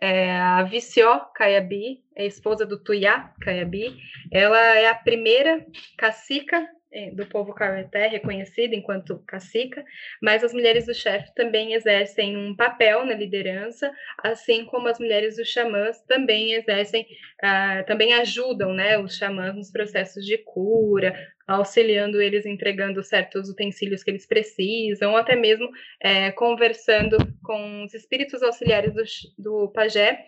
É, 0.00 0.30
a 0.38 0.62
Vició 0.62 1.20
Cayabi, 1.34 2.02
é 2.14 2.26
esposa 2.26 2.64
do 2.66 2.78
Tuyá 2.78 3.32
Cayabi, 3.40 3.96
ela 4.30 4.58
é 4.58 4.88
a 4.88 4.94
primeira 4.94 5.64
cacica 5.96 6.68
do 7.14 7.26
povo 7.26 7.52
Caeté, 7.54 8.06
reconhecida 8.08 8.74
enquanto 8.74 9.22
cacica, 9.26 9.84
mas 10.22 10.42
as 10.42 10.52
mulheres 10.52 10.86
do 10.86 10.94
chefe 10.94 11.34
também 11.34 11.74
exercem 11.74 12.36
um 12.36 12.54
papel 12.54 13.04
na 13.04 13.14
liderança, 13.14 13.90
assim 14.22 14.64
como 14.64 14.88
as 14.88 14.98
mulheres 14.98 15.36
dos 15.36 15.48
xamãs 15.48 16.00
também 16.02 16.54
exercem, 16.54 17.06
ah, 17.42 17.84
também 17.86 18.14
ajudam 18.14 18.72
né, 18.72 18.98
os 18.98 19.16
xamãs 19.16 19.54
nos 19.54 19.70
processos 19.70 20.24
de 20.24 20.38
cura, 20.38 21.14
auxiliando 21.46 22.20
eles 22.20 22.44
entregando 22.44 23.02
certos 23.02 23.48
utensílios 23.48 24.02
que 24.02 24.10
eles 24.10 24.26
precisam, 24.26 25.12
ou 25.12 25.16
até 25.16 25.36
mesmo 25.36 25.68
é, 26.00 26.32
conversando 26.32 27.16
com 27.42 27.84
os 27.84 27.94
espíritos 27.94 28.42
auxiliares 28.42 28.92
do, 28.92 29.04
do 29.38 29.72
pajé, 29.72 30.24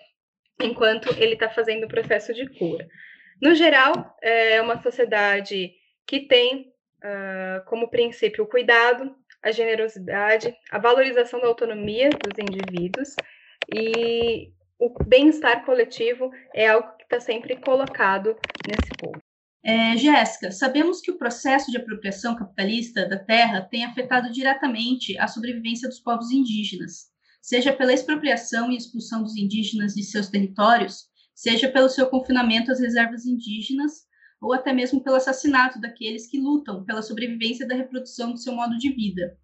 enquanto 0.60 1.10
ele 1.20 1.34
está 1.34 1.48
fazendo 1.48 1.84
o 1.84 1.88
processo 1.88 2.32
de 2.34 2.46
cura. 2.58 2.86
No 3.40 3.54
geral, 3.54 4.16
é 4.20 4.60
uma 4.60 4.82
sociedade 4.82 5.72
que 6.08 6.20
tem 6.20 6.72
uh, 7.04 7.64
como 7.66 7.90
princípio 7.90 8.42
o 8.42 8.48
cuidado, 8.48 9.14
a 9.42 9.52
generosidade, 9.52 10.52
a 10.70 10.78
valorização 10.78 11.38
da 11.38 11.46
autonomia 11.46 12.08
dos 12.08 12.38
indivíduos 12.38 13.14
e 13.72 14.50
o 14.78 14.90
bem-estar 15.04 15.64
coletivo 15.64 16.30
é 16.54 16.68
algo 16.68 16.96
que 16.96 17.04
está 17.04 17.20
sempre 17.20 17.56
colocado 17.56 18.34
nesse 18.66 18.90
povo. 18.98 19.22
É, 19.62 19.96
Jéssica, 19.96 20.50
sabemos 20.50 21.00
que 21.00 21.10
o 21.10 21.18
processo 21.18 21.70
de 21.70 21.76
apropriação 21.76 22.34
capitalista 22.34 23.06
da 23.06 23.18
terra 23.18 23.60
tem 23.60 23.84
afetado 23.84 24.32
diretamente 24.32 25.18
a 25.18 25.28
sobrevivência 25.28 25.88
dos 25.88 26.00
povos 26.00 26.30
indígenas, 26.30 27.08
seja 27.42 27.72
pela 27.72 27.92
expropriação 27.92 28.72
e 28.72 28.76
expulsão 28.76 29.22
dos 29.22 29.36
indígenas 29.36 29.94
de 29.94 30.02
seus 30.04 30.28
territórios, 30.28 31.08
seja 31.34 31.68
pelo 31.68 31.88
seu 31.88 32.06
confinamento 32.06 32.72
às 32.72 32.80
reservas 32.80 33.26
indígenas, 33.26 34.07
ou 34.40 34.52
até 34.52 34.72
mesmo 34.72 35.02
pelo 35.02 35.16
assassinato 35.16 35.80
daqueles 35.80 36.26
que 36.26 36.40
lutam 36.40 36.84
pela 36.84 37.02
sobrevivência 37.02 37.66
da 37.66 37.74
reprodução 37.74 38.32
do 38.32 38.38
seu 38.38 38.52
modo 38.52 38.76
de 38.78 38.90
vida. 38.92 39.36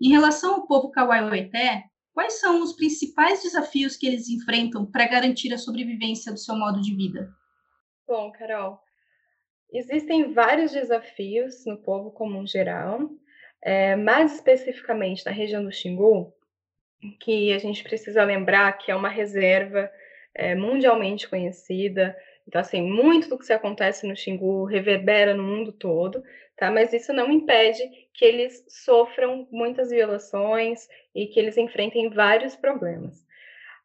Em 0.00 0.10
relação 0.10 0.54
ao 0.54 0.66
povo 0.66 0.90
Kawaiueté, 0.90 1.84
quais 2.12 2.40
são 2.40 2.62
os 2.62 2.72
principais 2.72 3.42
desafios 3.42 3.96
que 3.96 4.06
eles 4.06 4.28
enfrentam 4.28 4.84
para 4.86 5.06
garantir 5.06 5.52
a 5.52 5.58
sobrevivência 5.58 6.32
do 6.32 6.38
seu 6.38 6.56
modo 6.56 6.80
de 6.80 6.94
vida? 6.94 7.32
Bom, 8.06 8.30
Carol, 8.32 8.80
Existem 9.74 10.32
vários 10.32 10.70
desafios 10.70 11.66
no 11.66 11.76
povo 11.76 12.12
como 12.12 12.38
um 12.38 12.46
geral, 12.46 13.10
é, 13.60 13.96
mais 13.96 14.36
especificamente 14.36 15.26
na 15.26 15.32
região 15.32 15.64
do 15.64 15.72
Xingu, 15.72 16.32
que 17.20 17.52
a 17.52 17.58
gente 17.58 17.82
precisa 17.82 18.22
lembrar 18.22 18.72
que 18.74 18.92
é 18.92 18.94
uma 18.94 19.08
reserva 19.08 19.90
é, 20.32 20.54
mundialmente 20.54 21.28
conhecida. 21.28 22.16
Então, 22.46 22.60
assim, 22.60 22.82
muito 22.82 23.28
do 23.28 23.38
que 23.38 23.46
se 23.46 23.52
acontece 23.52 24.06
no 24.06 24.16
Xingu 24.16 24.64
reverbera 24.64 25.34
no 25.34 25.42
mundo 25.42 25.72
todo, 25.72 26.22
tá? 26.56 26.70
Mas 26.70 26.92
isso 26.92 27.12
não 27.12 27.32
impede 27.32 27.82
que 28.12 28.24
eles 28.24 28.64
sofram 28.68 29.48
muitas 29.50 29.90
violações 29.90 30.86
e 31.14 31.26
que 31.26 31.40
eles 31.40 31.56
enfrentem 31.56 32.10
vários 32.10 32.54
problemas. 32.54 33.24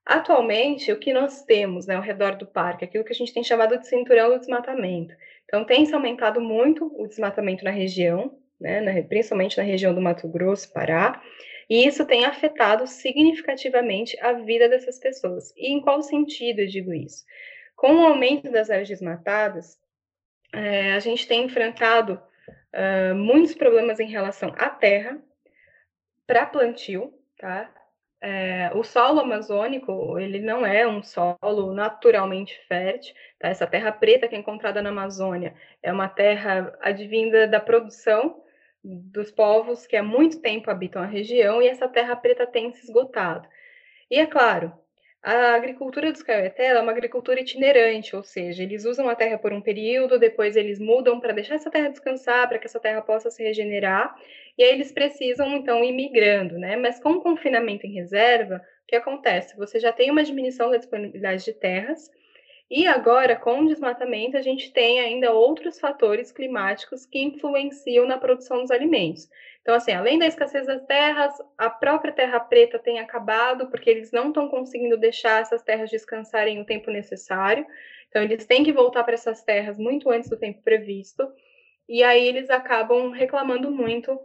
Atualmente, 0.06 0.92
o 0.92 1.00
que 1.00 1.14
nós 1.14 1.44
temos 1.44 1.86
né, 1.86 1.96
ao 1.96 2.02
redor 2.02 2.36
do 2.36 2.46
parque, 2.46 2.84
aquilo 2.84 3.04
que 3.04 3.14
a 3.14 3.16
gente 3.16 3.34
tem 3.34 3.44
chamado 3.44 3.78
de 3.78 3.88
cinturão 3.88 4.32
do 4.32 4.40
desmatamento. 4.40 5.14
Então, 5.46 5.64
tem 5.64 5.86
se 5.86 5.94
aumentado 5.94 6.42
muito 6.42 6.92
o 6.98 7.08
desmatamento 7.08 7.64
na 7.64 7.72
região, 7.72 8.38
né, 8.60 8.82
na, 8.82 9.04
principalmente 9.04 9.58
na 9.58 9.64
região 9.64 9.94
do 9.94 10.02
Mato 10.02 10.28
Grosso, 10.28 10.72
Pará, 10.74 11.22
e 11.70 11.86
isso 11.86 12.06
tem 12.06 12.26
afetado 12.26 12.88
significativamente 12.88 14.20
a 14.20 14.34
vida 14.34 14.68
dessas 14.68 14.98
pessoas. 15.00 15.54
E 15.56 15.72
em 15.72 15.80
qual 15.80 16.02
sentido 16.02 16.60
eu 16.60 16.68
digo 16.68 16.92
isso? 16.92 17.24
Com 17.80 17.96
o 17.96 18.08
aumento 18.08 18.52
das 18.52 18.70
áreas 18.70 18.90
desmatadas, 18.90 19.80
é, 20.52 20.92
a 20.92 21.00
gente 21.00 21.26
tem 21.26 21.46
enfrentado 21.46 22.22
uh, 22.76 23.16
muitos 23.16 23.56
problemas 23.56 24.02
em 24.02 24.10
relação 24.10 24.54
à 24.58 24.70
terra 24.70 25.18
para 26.28 26.46
plantio, 26.46 27.14
tá? 27.38 27.74
É, 28.22 28.70
o 28.76 28.84
solo 28.84 29.22
amazônico, 29.22 30.20
ele 30.20 30.42
não 30.42 30.66
é 30.66 30.86
um 30.86 31.02
solo 31.02 31.74
naturalmente 31.74 32.60
fértil, 32.68 33.16
tá? 33.40 33.48
Essa 33.48 33.66
terra 33.66 33.94
preta 33.94 34.28
que 34.28 34.36
é 34.36 34.40
encontrada 34.40 34.82
na 34.82 34.90
Amazônia 34.90 35.54
é 35.82 35.90
uma 35.90 36.10
terra 36.10 36.78
advinda 36.82 37.48
da 37.48 37.62
produção 37.62 38.44
dos 38.84 39.32
povos 39.32 39.88
que 39.88 39.96
há 39.96 40.04
muito 40.04 40.42
tempo 40.42 40.70
habitam 40.70 41.02
a 41.02 41.06
região 41.06 41.62
e 41.62 41.70
essa 41.70 41.88
terra 41.88 42.14
preta 42.18 42.46
tem 42.46 42.74
se 42.74 42.84
esgotado. 42.84 43.48
E 44.12 44.20
é 44.20 44.26
claro, 44.26 44.74
a 45.22 45.54
agricultura 45.56 46.12
dos 46.12 46.24
Caioté 46.24 46.68
é 46.68 46.80
uma 46.80 46.92
agricultura 46.92 47.42
itinerante, 47.42 48.16
ou 48.16 48.24
seja, 48.24 48.64
eles 48.64 48.86
usam 48.86 49.10
a 49.10 49.16
terra 49.16 49.38
por 49.38 49.52
um 49.52 49.62
período, 49.62 50.18
depois 50.18 50.56
eles 50.56 50.80
mudam 50.80 51.20
para 51.20 51.34
deixar 51.34 51.56
essa 51.56 51.70
terra 51.70 51.90
descansar, 51.90 52.48
para 52.48 52.58
que 52.58 52.68
essa 52.68 52.80
terra 52.80 53.02
possa 53.02 53.30
se 53.30 53.44
regenerar, 53.44 54.16
e 54.58 54.64
aí 54.64 54.72
eles 54.72 54.92
precisam, 54.92 55.56
então, 55.56 55.84
ir 55.84 55.92
migrando, 55.92 56.58
né? 56.58 56.76
Mas 56.78 57.02
com 57.02 57.12
o 57.12 57.22
confinamento 57.22 57.86
em 57.86 57.94
reserva, 57.94 58.58
o 58.58 58.88
que 58.88 58.96
acontece? 58.96 59.58
Você 59.58 59.80
já 59.80 59.92
tem 59.92 60.10
uma 60.10 60.24
diminuição 60.24 60.72
da 60.72 60.78
disponibilidade 60.78 61.44
de 61.44 61.54
terras, 61.54 62.10
e 62.70 62.86
agora, 62.86 63.36
com 63.36 63.62
o 63.62 63.68
desmatamento, 63.68 64.38
a 64.38 64.42
gente 64.42 64.72
tem 64.72 65.00
ainda 65.00 65.32
outros 65.32 65.80
fatores 65.80 66.32
climáticos 66.32 67.04
que 67.06 67.20
influenciam 67.20 68.06
na 68.06 68.18
produção 68.18 68.62
dos 68.62 68.70
alimentos. 68.70 69.28
Então, 69.62 69.74
assim, 69.74 69.92
além 69.92 70.20
da 70.20 70.28
escassez 70.28 70.68
das 70.68 70.86
terras, 70.86 71.34
a 71.58 71.70
própria 71.70 72.14
terra 72.14 72.40
preta 72.40 72.78
tem 72.78 73.00
acabado, 73.00 73.68
porque 73.70 73.90
eles 73.90 74.12
não 74.12 74.28
estão 74.28 74.48
conseguindo 74.50 74.98
deixar 74.98 75.42
essas 75.42 75.64
terras 75.64 75.90
descansarem 75.90 76.62
o 76.62 76.66
tempo 76.66 76.92
necessário. 76.92 77.66
Então, 78.08 78.22
eles 78.22 78.46
têm 78.46 78.64
que 78.64 78.72
voltar 78.72 79.04
para 79.04 79.16
essas 79.16 79.44
terras 79.44 79.80
muito 79.80 80.10
antes 80.12 80.30
do 80.30 80.38
tempo 80.38 80.62
previsto. 80.62 81.28
E 81.88 82.04
aí 82.04 82.28
eles 82.28 82.52
acabam 82.52 83.10
reclamando 83.10 83.72
muito 83.72 84.20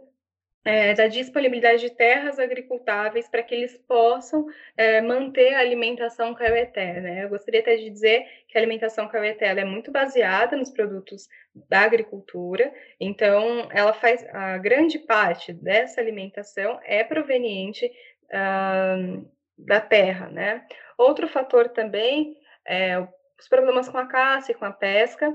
é, 0.65 0.95
da 0.95 1.05
disponibilidade 1.05 1.81
de 1.81 1.91
terras 1.91 2.39
agricultáveis 2.39 3.29
para 3.29 3.43
que 3.43 3.53
eles 3.53 3.77
possam 3.87 4.47
é, 4.75 4.99
manter 4.99 5.53
a 5.53 5.59
alimentação 5.59 6.33
caiueté. 6.33 6.99
Né? 6.99 7.23
Eu 7.23 7.29
gostaria 7.29 7.59
até 7.61 7.75
de 7.75 7.87
dizer 7.91 8.25
que 8.47 8.57
a 8.57 8.61
alimentação 8.61 9.07
caiueté 9.07 9.45
é 9.45 9.63
muito 9.63 9.91
baseada 9.91 10.57
nos 10.57 10.71
produtos 10.71 11.29
da 11.69 11.81
agricultura, 11.81 12.73
então 12.99 13.69
ela 13.71 13.93
faz 13.93 14.25
a 14.33 14.57
grande 14.57 14.97
parte 14.97 15.53
dessa 15.53 16.01
alimentação 16.01 16.79
é 16.83 17.03
proveniente 17.03 17.85
uh, 18.25 19.31
da 19.55 19.79
terra. 19.79 20.29
Né? 20.29 20.65
Outro 20.97 21.27
fator 21.27 21.69
também 21.69 22.35
é 22.67 22.99
os 23.39 23.47
problemas 23.47 23.87
com 23.87 23.99
a 23.99 24.07
caça 24.07 24.51
e 24.51 24.55
com 24.55 24.65
a 24.65 24.71
pesca. 24.71 25.31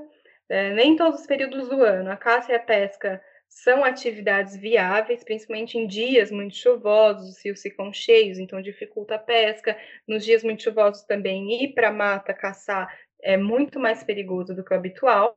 É, 0.49 0.71
nem 0.71 0.97
todos 0.97 1.21
os 1.21 1.27
períodos 1.29 1.69
do 1.69 1.85
ano, 1.85 2.11
a 2.11 2.17
caça 2.17 2.51
e 2.51 2.57
a 2.57 2.59
pesca 2.59 3.23
são 3.51 3.85
atividades 3.85 4.57
viáveis, 4.57 5.25
principalmente 5.25 5.77
em 5.77 5.85
dias 5.85 6.31
muito 6.31 6.55
chuvosos, 6.55 7.31
os 7.31 7.45
rios 7.45 7.61
ficam 7.61 7.93
cheios, 7.93 8.39
então 8.39 8.63
dificulta 8.63 9.17
a 9.17 9.19
pesca. 9.19 9.77
Nos 10.07 10.25
dias 10.25 10.45
muito 10.45 10.63
chuvosos 10.63 11.03
também 11.03 11.65
ir 11.65 11.75
para 11.75 11.89
a 11.89 11.93
mata 11.93 12.33
caçar 12.33 12.97
é 13.21 13.37
muito 13.37 13.79
mais 13.79 14.05
perigoso 14.05 14.55
do 14.55 14.65
que 14.65 14.73
o 14.73 14.77
habitual. 14.77 15.37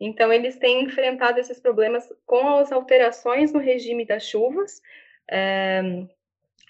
Então, 0.00 0.32
eles 0.32 0.56
têm 0.56 0.84
enfrentado 0.84 1.38
esses 1.38 1.60
problemas 1.60 2.08
com 2.24 2.56
as 2.56 2.72
alterações 2.72 3.52
no 3.52 3.58
regime 3.58 4.06
das 4.06 4.24
chuvas, 4.24 4.80
é, 5.28 5.82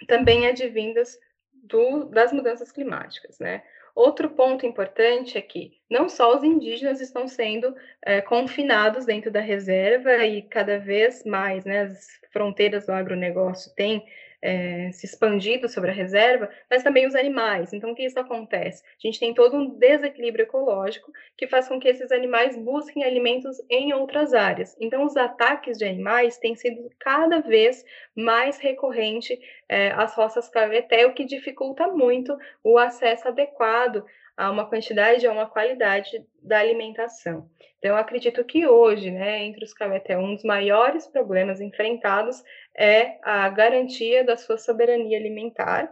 também 0.09 0.47
advindas 0.47 1.19
do, 1.53 2.07
das 2.07 2.33
mudanças 2.33 2.73
climáticas, 2.73 3.39
né? 3.39 3.63
Outro 3.95 4.31
ponto 4.31 4.65
importante 4.65 5.37
é 5.37 5.43
que 5.43 5.73
não 5.91 6.09
só 6.09 6.35
os 6.35 6.43
indígenas 6.43 7.01
estão 7.01 7.29
sendo 7.29 7.75
é, 8.03 8.23
confinados 8.23 9.05
dentro 9.05 9.31
da 9.31 9.41
reserva 9.41 10.25
e 10.25 10.43
cada 10.43 10.79
vez 10.79 11.25
mais 11.25 11.65
né, 11.65 11.83
as 11.83 12.09
fronteiras 12.33 12.87
do 12.87 12.93
agronegócio 12.93 13.75
têm 13.75 14.03
é, 14.43 14.91
se 14.93 15.07
expandido 15.07 15.69
sobre 15.69 15.91
a 15.91 15.95
reserva, 15.95 16.51
mas 16.69 16.83
também 16.83 17.07
os 17.07 17.15
animais. 17.15 17.73
Então, 17.73 17.93
o 17.93 17.95
que 17.95 18.05
isso 18.05 18.19
acontece? 18.19 18.83
A 18.85 19.07
gente 19.07 19.21
tem 19.21 19.33
todo 19.33 19.57
um 19.57 19.79
desequilíbrio 19.79 20.43
ecológico 20.43 21.13
que 21.37 21.47
faz 21.47 21.69
com 21.69 21.79
que 21.79 21.89
esses 21.89 22.11
animais 22.11 22.57
busquem 22.57 23.05
alimentos 23.05 23.57
em 23.71 23.93
outras 23.93 24.35
áreas. 24.35 24.77
Então, 24.81 25.05
os 25.05 25.17
ataques 25.17 25.79
de 25.79 25.85
animais 25.85 26.39
têm 26.39 26.57
sido 26.57 26.91
cada 26.99 27.41
vez 27.41 27.85
mais 28.17 28.59
recorrente 28.59 29.39
é, 29.69 29.93
às 29.93 30.15
roças 30.15 30.49
caveté, 30.49 31.07
o 31.07 31.15
que 31.15 31.25
dificulta 31.25 31.87
muito 31.87 32.37
o 32.65 32.77
acesso 32.77 33.29
adequado 33.29 34.05
a 34.43 34.51
uma 34.51 34.67
quantidade, 34.67 35.25
a 35.25 35.31
uma 35.31 35.47
qualidade 35.47 36.25
da 36.43 36.59
alimentação. 36.59 37.49
Então, 37.79 37.97
acredito 37.97 38.45
que 38.45 38.67
hoje, 38.67 39.09
né, 39.09 39.45
entre 39.45 39.65
os 39.65 39.73
Cameté, 39.73 40.19
um 40.19 40.35
dos 40.35 40.43
maiores 40.43 41.07
problemas 41.07 41.61
enfrentados 41.61 42.43
é 42.77 43.19
a 43.23 43.49
garantia 43.49 44.25
da 44.25 44.37
sua 44.37 44.59
soberania 44.59 45.17
alimentar. 45.17 45.89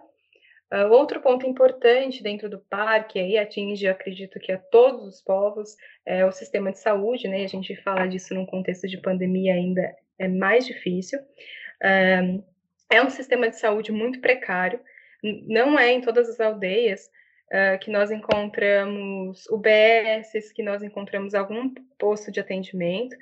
Uh, 0.73 0.91
outro 0.91 1.21
ponto 1.21 1.47
importante 1.47 2.25
dentro 2.25 2.49
do 2.49 2.59
parque, 2.59 3.21
aí 3.21 3.39
atinge, 3.39 3.87
acredito 3.87 4.41
que 4.41 4.51
a 4.51 4.59
todos 4.59 5.07
os 5.07 5.21
povos, 5.21 5.77
é 6.05 6.27
o 6.27 6.33
sistema 6.33 6.73
de 6.73 6.81
saúde, 6.81 7.29
né? 7.29 7.45
A 7.45 7.49
gente 7.49 7.77
fala 7.83 8.07
disso 8.07 8.35
num 8.35 8.47
contexto 8.47 8.89
de 8.89 8.99
pandemia 8.99 9.55
ainda 9.55 9.95
é 10.19 10.27
mais 10.27 10.67
difícil. 10.67 11.21
Uh, 11.21 12.43
é 12.91 13.01
um 13.01 13.11
sistema 13.11 13.49
de 13.49 13.61
saúde 13.61 13.93
muito 13.93 14.21
precário, 14.21 14.81
não 15.23 15.79
é 15.79 15.93
em 15.93 16.01
todas 16.01 16.29
as 16.29 16.41
aldeias, 16.41 17.09
uh, 17.53 17.79
que 17.81 17.91
nós 17.91 18.11
encontramos 18.11 19.47
UBS, 19.47 20.53
que 20.55 20.63
nós 20.63 20.83
encontramos 20.83 21.35
algum 21.35 21.73
posto 21.99 22.31
de 22.31 22.41
atendimento. 22.41 23.17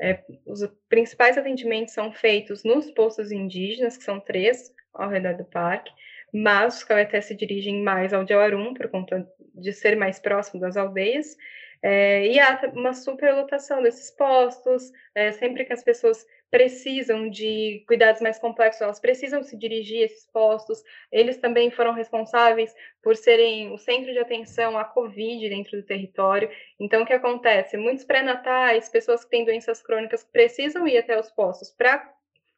É, 0.00 0.24
os 0.44 0.60
principais 0.88 1.38
atendimentos 1.38 1.94
são 1.94 2.12
feitos 2.12 2.64
nos 2.64 2.90
postos 2.90 3.30
indígenas, 3.30 3.96
que 3.96 4.02
são 4.02 4.18
três 4.18 4.72
ao 4.92 5.08
redor 5.08 5.34
do 5.34 5.44
parque, 5.44 5.92
mas 6.32 6.78
os 6.78 6.84
Caueté 6.84 7.20
se 7.20 7.34
dirigem 7.34 7.82
mais 7.82 8.12
ao 8.12 8.24
Diauarum, 8.24 8.74
por 8.74 8.88
conta 8.88 9.26
de 9.54 9.72
ser 9.72 9.96
mais 9.96 10.18
próximo 10.18 10.60
das 10.60 10.76
aldeias, 10.76 11.36
é, 11.80 12.26
e 12.26 12.40
há 12.40 12.60
uma 12.74 12.94
superlotação 12.94 13.82
desses 13.82 14.10
postos, 14.10 14.90
é, 15.14 15.30
sempre 15.32 15.64
que 15.64 15.72
as 15.72 15.84
pessoas 15.84 16.26
precisam 16.54 17.28
de 17.28 17.82
cuidados 17.84 18.20
mais 18.20 18.38
complexos, 18.38 18.80
elas 18.80 19.00
precisam 19.00 19.42
se 19.42 19.56
dirigir 19.56 20.02
a 20.02 20.04
esses 20.04 20.30
postos. 20.30 20.84
Eles 21.10 21.36
também 21.36 21.68
foram 21.68 21.92
responsáveis 21.92 22.72
por 23.02 23.16
serem 23.16 23.72
o 23.72 23.76
centro 23.76 24.12
de 24.12 24.20
atenção 24.20 24.78
à 24.78 24.84
Covid 24.84 25.48
dentro 25.48 25.76
do 25.76 25.82
território. 25.84 26.48
Então, 26.78 27.02
o 27.02 27.06
que 27.06 27.12
acontece? 27.12 27.76
Muitos 27.76 28.04
pré-natais, 28.04 28.88
pessoas 28.88 29.24
que 29.24 29.30
têm 29.30 29.44
doenças 29.44 29.82
crônicas, 29.82 30.22
precisam 30.22 30.86
ir 30.86 30.96
até 30.96 31.18
os 31.18 31.28
postos 31.28 31.72
para 31.72 32.08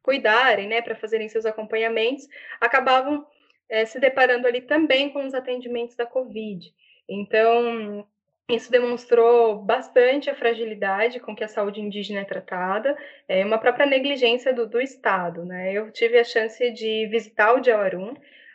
cuidarem, 0.03 0.69
né, 0.69 0.83
para 0.83 0.95
fazerem 0.95 1.31
seus 1.31 1.47
acompanhamentos, 1.47 2.29
acabavam 2.61 3.26
é, 3.67 3.87
se 3.87 3.99
deparando 3.99 4.47
ali 4.47 4.61
também 4.61 5.09
com 5.09 5.25
os 5.25 5.33
atendimentos 5.33 5.97
da 5.97 6.05
Covid. 6.05 6.71
Então, 7.09 8.07
isso 8.49 8.71
demonstrou 8.71 9.57
bastante 9.61 10.31
a 10.31 10.35
fragilidade 10.35 11.19
com 11.19 11.35
que 11.35 11.43
a 11.43 11.49
saúde 11.49 11.80
indígena 11.80 12.21
é 12.21 12.25
tratada, 12.25 12.97
é 13.28 13.45
uma 13.45 13.59
própria 13.59 13.87
negligência 13.87 14.52
do, 14.52 14.67
do 14.67 14.80
Estado. 14.80 15.45
Né? 15.45 15.73
Eu 15.73 15.91
tive 15.91 16.19
a 16.19 16.25
chance 16.25 16.71
de 16.71 17.06
visitar 17.09 17.54
o 17.54 17.61
Diauarum, 17.61 18.15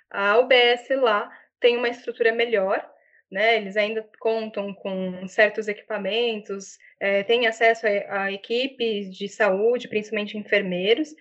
a 0.10 0.38
UBS 0.40 0.90
lá 1.02 1.30
tem 1.60 1.78
uma 1.78 1.90
estrutura 1.90 2.32
melhor, 2.34 2.86
né? 3.30 3.58
eles 3.58 3.76
ainda 3.76 4.08
contam 4.20 4.74
com 4.74 5.28
certos 5.28 5.68
equipamentos, 5.68 6.78
é, 7.00 7.24
têm 7.24 7.46
acesso 7.46 7.86
a, 7.86 8.24
a, 8.24 8.32
equipes 8.32 9.14
de 9.14 9.28
saúde, 9.28 9.90
principalmente 9.90 10.38
enfermeiros, 10.38 11.14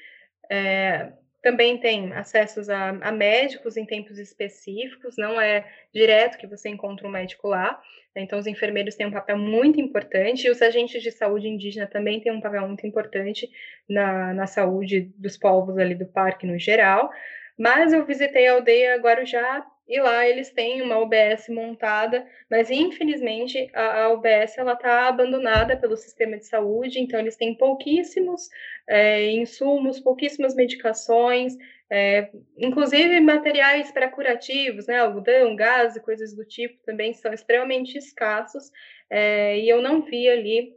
é, 0.48 1.12
também 1.42 1.78
tem 1.78 2.12
acessos 2.12 2.68
a, 2.68 2.90
a, 3.00 3.12
médicos 3.12 3.76
em 3.76 3.86
tempos 3.86 4.18
específicos, 4.18 5.16
não 5.16 5.40
é 5.40 5.66
direto 5.92 6.38
que 6.38 6.46
você 6.46 6.68
encontra 6.68 7.06
um 7.06 7.10
médico 7.10 7.48
lá. 7.48 7.80
Né? 8.14 8.22
Então, 8.22 8.38
os 8.38 8.46
enfermeiros 8.46 8.94
têm 8.94 9.06
um 9.06 9.10
papel 9.10 9.38
muito 9.38 9.80
importante, 9.80 10.46
e 10.46 10.50
os 10.50 10.60
agentes 10.60 11.02
de 11.02 11.10
saúde 11.10 11.48
indígena 11.48 11.86
também 11.86 12.20
têm 12.20 12.32
um 12.32 12.40
papel 12.40 12.66
muito 12.66 12.86
importante 12.86 13.48
na, 13.88 14.34
na 14.34 14.46
saúde 14.46 15.12
dos 15.16 15.36
povos 15.36 15.78
ali 15.78 15.94
do 15.94 16.06
parque 16.06 16.46
no 16.46 16.58
geral. 16.58 17.10
Mas 17.58 17.92
eu 17.92 18.04
visitei 18.06 18.46
a 18.46 18.54
aldeia 18.54 18.96
Guarujá 18.96 19.64
e 19.90 20.00
lá 20.00 20.24
eles 20.26 20.50
têm 20.52 20.80
uma 20.82 20.98
UBS 20.98 21.48
montada, 21.48 22.24
mas 22.48 22.70
infelizmente 22.70 23.68
a, 23.74 24.04
a 24.04 24.12
UBS 24.12 24.56
ela 24.56 24.74
está 24.74 25.08
abandonada 25.08 25.76
pelo 25.76 25.96
sistema 25.96 26.38
de 26.38 26.46
saúde, 26.46 27.00
então 27.00 27.18
eles 27.18 27.36
têm 27.36 27.56
pouquíssimos 27.56 28.48
é, 28.88 29.32
insumos, 29.32 29.98
pouquíssimas 29.98 30.54
medicações, 30.54 31.56
é, 31.90 32.30
inclusive 32.56 33.20
materiais 33.20 33.90
para 33.90 34.08
curativos, 34.08 34.86
né, 34.86 35.00
algodão, 35.00 35.56
gás 35.56 35.96
e 35.96 36.00
coisas 36.00 36.32
do 36.36 36.44
tipo 36.44 36.80
também 36.84 37.12
são 37.12 37.32
extremamente 37.32 37.98
escassos, 37.98 38.70
é, 39.10 39.58
e 39.58 39.68
eu 39.68 39.82
não 39.82 40.02
vi 40.02 40.28
ali 40.28 40.76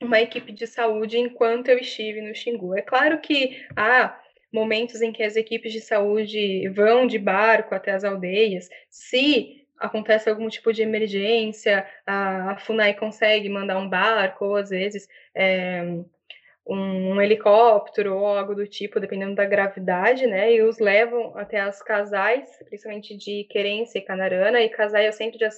uma 0.00 0.20
equipe 0.20 0.52
de 0.52 0.66
saúde 0.66 1.18
enquanto 1.18 1.68
eu 1.68 1.78
estive 1.78 2.20
no 2.20 2.34
Xingu. 2.34 2.76
É 2.76 2.82
claro 2.82 3.20
que 3.20 3.66
ah, 3.74 4.16
momentos 4.54 5.02
em 5.02 5.10
que 5.10 5.24
as 5.24 5.34
equipes 5.34 5.72
de 5.72 5.80
saúde 5.80 6.68
vão 6.68 7.08
de 7.08 7.18
barco 7.18 7.74
até 7.74 7.90
as 7.90 8.04
aldeias, 8.04 8.68
se 8.88 9.66
acontece 9.76 10.30
algum 10.30 10.48
tipo 10.48 10.72
de 10.72 10.80
emergência, 10.80 11.84
a, 12.06 12.56
FUNAI 12.58 12.94
consegue 12.94 13.48
mandar 13.48 13.76
um 13.78 13.88
barco, 13.88 14.44
ou 14.44 14.56
às 14.56 14.70
vezes 14.70 15.08
é, 15.34 15.82
um, 15.82 17.14
um, 17.14 17.20
helicóptero 17.20 18.16
ou 18.16 18.26
algo 18.26 18.54
do 18.54 18.64
tipo, 18.64 19.00
dependendo 19.00 19.34
da 19.34 19.44
gravidade, 19.44 20.24
né? 20.24 20.54
E 20.54 20.62
os 20.62 20.78
levam 20.78 21.36
até 21.36 21.60
as 21.60 21.82
casais, 21.82 22.48
principalmente 22.66 23.16
de 23.16 23.44
querência 23.50 23.98
e 23.98 24.02
canarana, 24.02 24.60
e 24.60 24.68
casais 24.68 25.06
é 25.06 25.08
o 25.08 25.12
centro 25.12 25.36
de, 25.36 25.50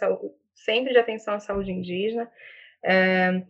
centro 0.55 0.93
de 0.93 0.99
atenção 0.99 1.35
à 1.35 1.41
saúde 1.41 1.71
indígena. 1.71 2.31
É, 2.83 3.43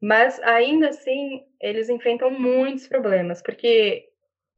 mas 0.00 0.40
ainda 0.40 0.88
assim, 0.88 1.44
eles 1.60 1.90
enfrentam 1.90 2.30
muitos 2.30 2.88
problemas, 2.88 3.42
porque 3.42 4.08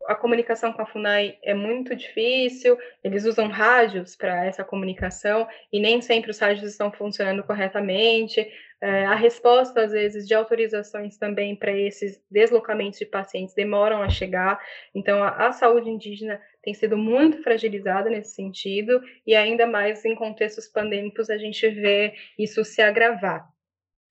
a 0.06 0.14
comunicação 0.14 0.72
com 0.72 0.82
a 0.82 0.86
FUNAI 0.86 1.38
é 1.42 1.54
muito 1.54 1.94
difícil, 1.94 2.78
eles 3.02 3.24
usam 3.24 3.48
rádios 3.48 4.16
para 4.16 4.46
essa 4.46 4.64
comunicação 4.64 5.46
e 5.72 5.80
nem 5.80 6.00
sempre 6.00 6.30
os 6.30 6.38
rádios 6.38 6.70
estão 6.70 6.90
funcionando 6.90 7.42
corretamente. 7.42 8.46
É, 8.80 9.06
a 9.06 9.14
resposta, 9.14 9.82
às 9.82 9.92
vezes, 9.92 10.26
de 10.26 10.34
autorizações 10.34 11.18
também 11.18 11.56
para 11.56 11.72
esses 11.72 12.22
deslocamentos 12.30 12.98
de 12.98 13.06
pacientes 13.06 13.54
demoram 13.54 14.02
a 14.02 14.08
chegar. 14.08 14.60
Então, 14.94 15.22
a, 15.22 15.48
a 15.48 15.52
saúde 15.52 15.90
indígena 15.90 16.40
tem 16.62 16.72
sido 16.74 16.96
muito 16.96 17.42
fragilizada 17.42 18.08
nesse 18.08 18.34
sentido, 18.34 19.02
e 19.26 19.34
ainda 19.34 19.66
mais 19.66 20.04
em 20.04 20.14
contextos 20.14 20.68
pandêmicos 20.68 21.28
a 21.28 21.36
gente 21.36 21.68
vê 21.68 22.14
isso 22.38 22.64
se 22.64 22.80
agravar. 22.80 23.48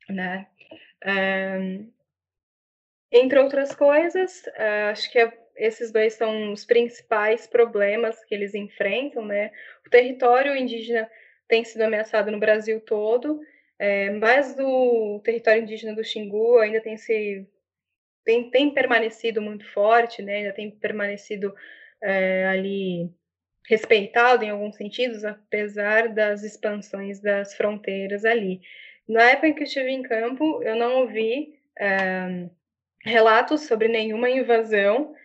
Né? 0.10 0.48
É, 1.04 1.80
entre 3.12 3.40
outras 3.40 3.74
coisas, 3.74 4.46
é, 4.56 4.90
acho 4.90 5.10
que 5.12 5.20
é 5.20 5.47
esses 5.58 5.92
dois 5.92 6.14
são 6.14 6.52
os 6.52 6.66
principais 6.66 7.48
problemas 7.48 8.24
que 8.26 8.34
eles 8.34 8.54
enfrentam, 8.54 9.26
né? 9.26 9.52
O 9.86 9.90
território 9.90 10.56
indígena 10.56 11.10
tem 11.48 11.64
sido 11.64 11.82
ameaçado 11.82 12.32
no 12.32 12.40
Brasil 12.40 12.80
todo, 12.82 13.40
é, 13.80 14.10
mas 14.12 14.56
o 14.60 15.22
território 15.24 15.64
indígena 15.64 15.96
do 15.96 16.04
Xingu 16.04 16.58
ainda 16.60 16.82
tem 16.82 16.98
se 16.98 17.46
tem, 18.24 18.50
tem 18.50 18.74
permanecido 18.74 19.42
muito 19.42 19.66
forte, 19.72 20.22
né? 20.22 20.38
Ainda 20.38 20.54
tem 20.54 20.70
permanecido 20.70 21.56
é, 22.02 22.46
ali 22.48 23.10
respeitado 23.68 24.44
em 24.44 24.50
alguns 24.50 24.76
sentidos, 24.76 25.24
apesar 25.26 26.10
das 26.10 26.44
expansões 26.44 27.20
das 27.20 27.56
fronteiras 27.56 28.26
ali. 28.26 28.62
Na 29.08 29.24
época 29.32 29.48
em 29.48 29.54
que 29.54 29.62
eu 29.62 29.68
estive 29.68 29.90
em 29.90 30.04
campo, 30.04 30.62
eu 30.64 30.76
não 30.76 31.02
ouvi 31.02 31.58
é, 31.80 32.50
relatos 33.06 33.62
sobre 33.62 33.88
nenhuma 33.88 34.30
invasão 34.30 35.16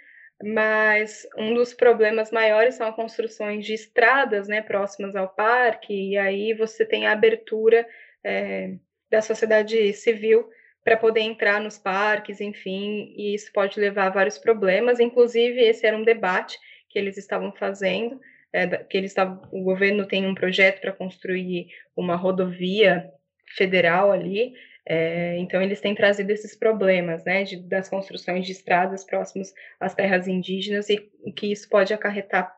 mas 0.43 1.27
um 1.37 1.55
dos 1.55 1.73
problemas 1.73 2.31
maiores 2.31 2.75
são 2.75 2.89
as 2.89 2.97
construções 2.97 3.65
de 3.65 3.75
estradas 3.75 4.49
né, 4.49 4.61
próximas 4.61 5.15
ao 5.15 5.29
parque, 5.29 5.93
e 5.93 6.19
aí 6.19 6.53
você 6.53 6.85
tem 6.85 7.07
a 7.07 7.13
abertura 7.13 7.87
é, 8.25 8.75
da 9.11 9.23
sociedade 9.23 9.93
civil 9.93 10.49
para 10.85 10.97
poder 10.97 11.21
entrar 11.21 11.61
nos 11.61 11.79
parques, 11.79 12.41
enfim, 12.41 13.15
e 13.17 13.35
isso 13.35 13.53
pode 13.53 13.79
levar 13.79 14.07
a 14.07 14.11
vários 14.11 14.39
problemas. 14.39 14.99
Inclusive, 14.99 15.61
esse 15.61 15.87
era 15.87 15.97
um 15.97 16.03
debate 16.03 16.59
que 16.89 16.99
eles 16.99 17.17
estavam 17.17 17.53
fazendo, 17.53 18.21
é, 18.53 18.67
que 18.67 18.97
eles 18.97 19.13
estavam, 19.13 19.41
o 19.53 19.63
governo 19.63 20.07
tem 20.07 20.27
um 20.27 20.35
projeto 20.35 20.81
para 20.81 20.93
construir 20.93 21.69
uma 21.97 22.17
rodovia 22.17 23.11
federal 23.57 24.11
ali, 24.11 24.55
é, 24.85 25.39
então 25.39 25.63
eles 25.63 25.81
têm 25.81 25.95
trazido 25.95 26.31
esses 26.31 26.57
problemas, 26.57 27.25
né, 27.25 27.45
de, 27.45 27.57
das 27.57 27.89
construções 27.89 28.47
de 28.47 28.53
estradas 28.53 29.05
próximas 29.05 29.53
às 29.79 29.95
terras 29.95 30.27
indígenas 30.27 30.89
e 30.89 30.99
que 31.37 31.53
isso 31.53 31.69
pode 31.69 31.95
acarretar 31.95 32.53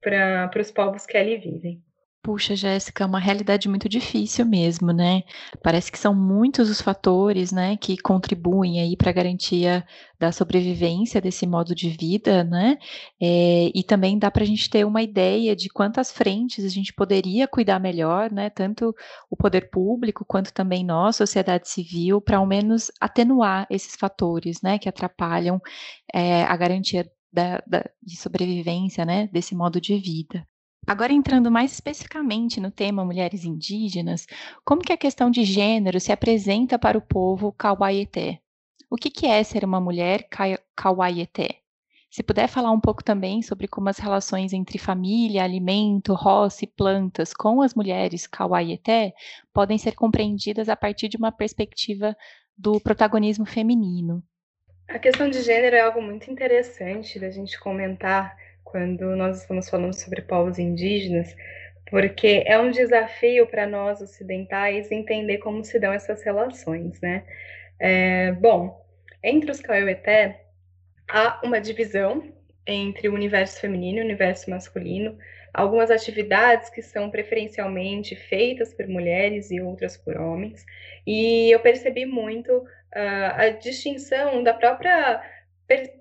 para 0.00 0.60
os 0.60 0.70
povos 0.70 1.06
que 1.06 1.16
ali 1.16 1.36
vivem. 1.36 1.82
Puxa, 2.24 2.56
Jéssica, 2.56 3.04
é 3.04 3.06
uma 3.06 3.18
realidade 3.20 3.68
muito 3.68 3.86
difícil 3.86 4.46
mesmo, 4.46 4.92
né? 4.94 5.24
Parece 5.62 5.92
que 5.92 5.98
são 5.98 6.14
muitos 6.14 6.70
os 6.70 6.80
fatores, 6.80 7.52
né, 7.52 7.76
que 7.76 7.98
contribuem 7.98 8.80
aí 8.80 8.96
para 8.96 9.10
a 9.10 9.12
garantia 9.12 9.86
da 10.18 10.32
sobrevivência 10.32 11.20
desse 11.20 11.46
modo 11.46 11.74
de 11.74 11.90
vida, 11.90 12.42
né? 12.42 12.78
É, 13.20 13.70
e 13.74 13.82
também 13.84 14.18
dá 14.18 14.30
para 14.30 14.42
a 14.42 14.46
gente 14.46 14.70
ter 14.70 14.86
uma 14.86 15.02
ideia 15.02 15.54
de 15.54 15.68
quantas 15.68 16.10
frentes 16.10 16.64
a 16.64 16.68
gente 16.68 16.94
poderia 16.94 17.46
cuidar 17.46 17.78
melhor, 17.78 18.32
né? 18.32 18.48
Tanto 18.48 18.94
o 19.30 19.36
poder 19.36 19.68
público 19.70 20.24
quanto 20.24 20.50
também 20.50 20.82
nós, 20.82 21.16
sociedade 21.16 21.68
civil, 21.68 22.22
para 22.22 22.38
ao 22.38 22.46
menos 22.46 22.90
atenuar 22.98 23.66
esses 23.68 23.96
fatores, 23.96 24.62
né, 24.62 24.78
que 24.78 24.88
atrapalham 24.88 25.60
é, 26.12 26.42
a 26.44 26.56
garantia 26.56 27.06
da, 27.30 27.62
da, 27.66 27.84
de 28.02 28.16
sobrevivência, 28.16 29.04
né, 29.04 29.28
desse 29.30 29.54
modo 29.54 29.78
de 29.78 29.98
vida. 29.98 30.46
Agora 30.86 31.12
entrando 31.12 31.50
mais 31.50 31.72
especificamente 31.72 32.60
no 32.60 32.70
tema 32.70 33.04
mulheres 33.04 33.44
indígenas, 33.44 34.26
como 34.64 34.82
que 34.82 34.92
a 34.92 34.98
questão 34.98 35.30
de 35.30 35.42
gênero 35.42 35.98
se 35.98 36.12
apresenta 36.12 36.78
para 36.78 36.98
o 36.98 37.02
povo 37.02 37.52
Kauaieté? 37.52 38.40
O 38.90 38.96
que, 38.96 39.10
que 39.10 39.26
é 39.26 39.42
ser 39.42 39.64
uma 39.64 39.80
mulher 39.80 40.28
Kauaieté? 40.76 41.60
Se 42.10 42.22
puder 42.22 42.48
falar 42.48 42.70
um 42.70 42.78
pouco 42.78 43.02
também 43.02 43.42
sobre 43.42 43.66
como 43.66 43.88
as 43.88 43.98
relações 43.98 44.52
entre 44.52 44.78
família, 44.78 45.42
alimento, 45.42 46.12
roça 46.12 46.64
e 46.64 46.68
plantas 46.68 47.32
com 47.32 47.62
as 47.62 47.74
mulheres 47.74 48.26
Kauaieté 48.26 49.14
podem 49.54 49.78
ser 49.78 49.92
compreendidas 49.94 50.68
a 50.68 50.76
partir 50.76 51.08
de 51.08 51.16
uma 51.16 51.32
perspectiva 51.32 52.14
do 52.56 52.78
protagonismo 52.78 53.46
feminino. 53.46 54.22
A 54.88 54.98
questão 54.98 55.30
de 55.30 55.42
gênero 55.42 55.74
é 55.74 55.80
algo 55.80 56.02
muito 56.02 56.30
interessante 56.30 57.18
da 57.18 57.30
gente 57.30 57.58
comentar 57.58 58.36
quando 58.64 59.14
nós 59.14 59.42
estamos 59.42 59.68
falando 59.68 59.94
sobre 59.94 60.22
povos 60.22 60.58
indígenas, 60.58 61.36
porque 61.90 62.42
é 62.46 62.58
um 62.58 62.70
desafio 62.70 63.46
para 63.46 63.66
nós 63.66 64.00
ocidentais 64.00 64.90
entender 64.90 65.38
como 65.38 65.62
se 65.62 65.78
dão 65.78 65.92
essas 65.92 66.22
relações, 66.22 67.00
né? 67.00 67.24
É, 67.78 68.32
bom, 68.32 68.84
entre 69.22 69.50
os 69.50 69.60
Kaiowete 69.60 70.36
há 71.08 71.40
uma 71.44 71.60
divisão 71.60 72.32
entre 72.66 73.08
o 73.08 73.14
universo 73.14 73.60
feminino 73.60 73.98
e 73.98 74.00
o 74.00 74.04
universo 74.04 74.48
masculino, 74.48 75.18
algumas 75.52 75.90
atividades 75.90 76.70
que 76.70 76.82
são 76.82 77.10
preferencialmente 77.10 78.16
feitas 78.16 78.74
por 78.74 78.88
mulheres 78.88 79.50
e 79.50 79.60
outras 79.60 79.96
por 79.96 80.16
homens, 80.16 80.64
e 81.06 81.50
eu 81.50 81.60
percebi 81.60 82.06
muito 82.06 82.50
uh, 82.56 82.66
a 83.36 83.48
distinção 83.50 84.42
da 84.42 84.54
própria 84.54 85.22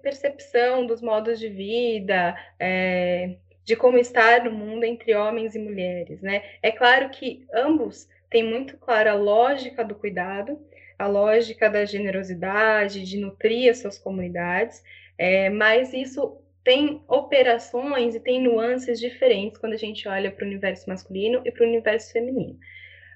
percepção 0.02 0.86
dos 0.86 1.02
modos 1.02 1.40
de 1.40 1.50
vida, 1.50 2.36
é, 2.60 3.36
de 3.64 3.76
como 3.76 3.98
estar 3.98 4.44
no 4.44 4.52
mundo 4.52 4.84
entre 4.84 5.16
homens 5.16 5.56
e 5.56 5.60
mulheres, 5.60 6.22
né? 6.22 6.44
É 6.62 6.72
claro 6.72 7.10
que 7.10 7.46
ambos 7.54 8.08
têm 8.30 8.44
muito 8.44 8.78
clara 8.78 9.12
a 9.12 9.16
lógica 9.16 9.84
do 9.84 9.96
cuidado, 9.96 10.60
a 10.98 11.08
lógica 11.08 11.70
da 11.70 11.86
generosidade, 11.86 13.04
de 13.04 13.18
nutrir 13.18 13.72
as 13.72 13.80
suas 13.80 13.98
comunidades, 13.98 14.84
é, 15.18 15.50
mas 15.50 15.94
isso 15.94 16.38
tem 16.64 17.04
operações 17.08 18.16
e 18.16 18.20
tem 18.20 18.42
nuances 18.42 19.00
diferentes 19.00 19.60
quando 19.60 19.74
a 19.74 19.78
gente 19.78 20.08
olha 20.08 20.32
para 20.32 20.46
o 20.46 20.48
universo 20.48 20.90
masculino 20.90 21.42
e 21.46 21.52
para 21.52 21.64
o 21.64 21.68
universo 21.68 22.12
feminino. 22.12 22.58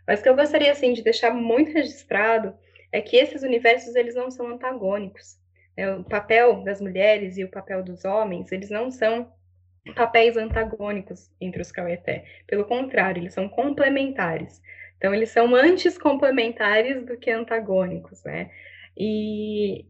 Mas 0.06 0.20
o 0.20 0.24
que 0.24 0.30
eu 0.30 0.36
gostaria 0.36 0.72
assim 0.72 0.94
de 0.94 1.02
deixar 1.02 1.34
muito 1.34 1.72
registrado 1.72 2.54
é 2.92 3.02
que 3.02 3.18
esses 3.18 3.44
universos 3.44 3.96
eles 3.96 4.16
não 4.16 4.32
são 4.32 4.48
antagônicos. 4.48 5.38
É, 5.78 5.92
o 5.96 6.04
papel 6.04 6.64
das 6.64 6.82
mulheres 6.82 7.38
e 7.38 7.44
o 7.44 7.50
papel 7.50 7.84
dos 7.84 8.04
homens, 8.04 8.52
eles 8.52 8.70
não 8.70 8.90
são 8.92 9.32
papéis 9.96 10.36
antagônicos 10.36 11.32
entre 11.40 11.62
os 11.62 11.72
Kaueté. 11.72 12.26
Pelo 12.48 12.66
contrário, 12.66 13.22
eles 13.22 13.34
são 13.34 13.48
complementares. 13.48 14.62
Então, 14.98 15.14
eles 15.14 15.30
são 15.30 15.56
antes 15.56 15.98
complementares 15.98 17.06
do 17.06 17.18
que 17.18 17.30
antagônicos, 17.30 18.24
né? 18.24 18.50
E 18.98 19.86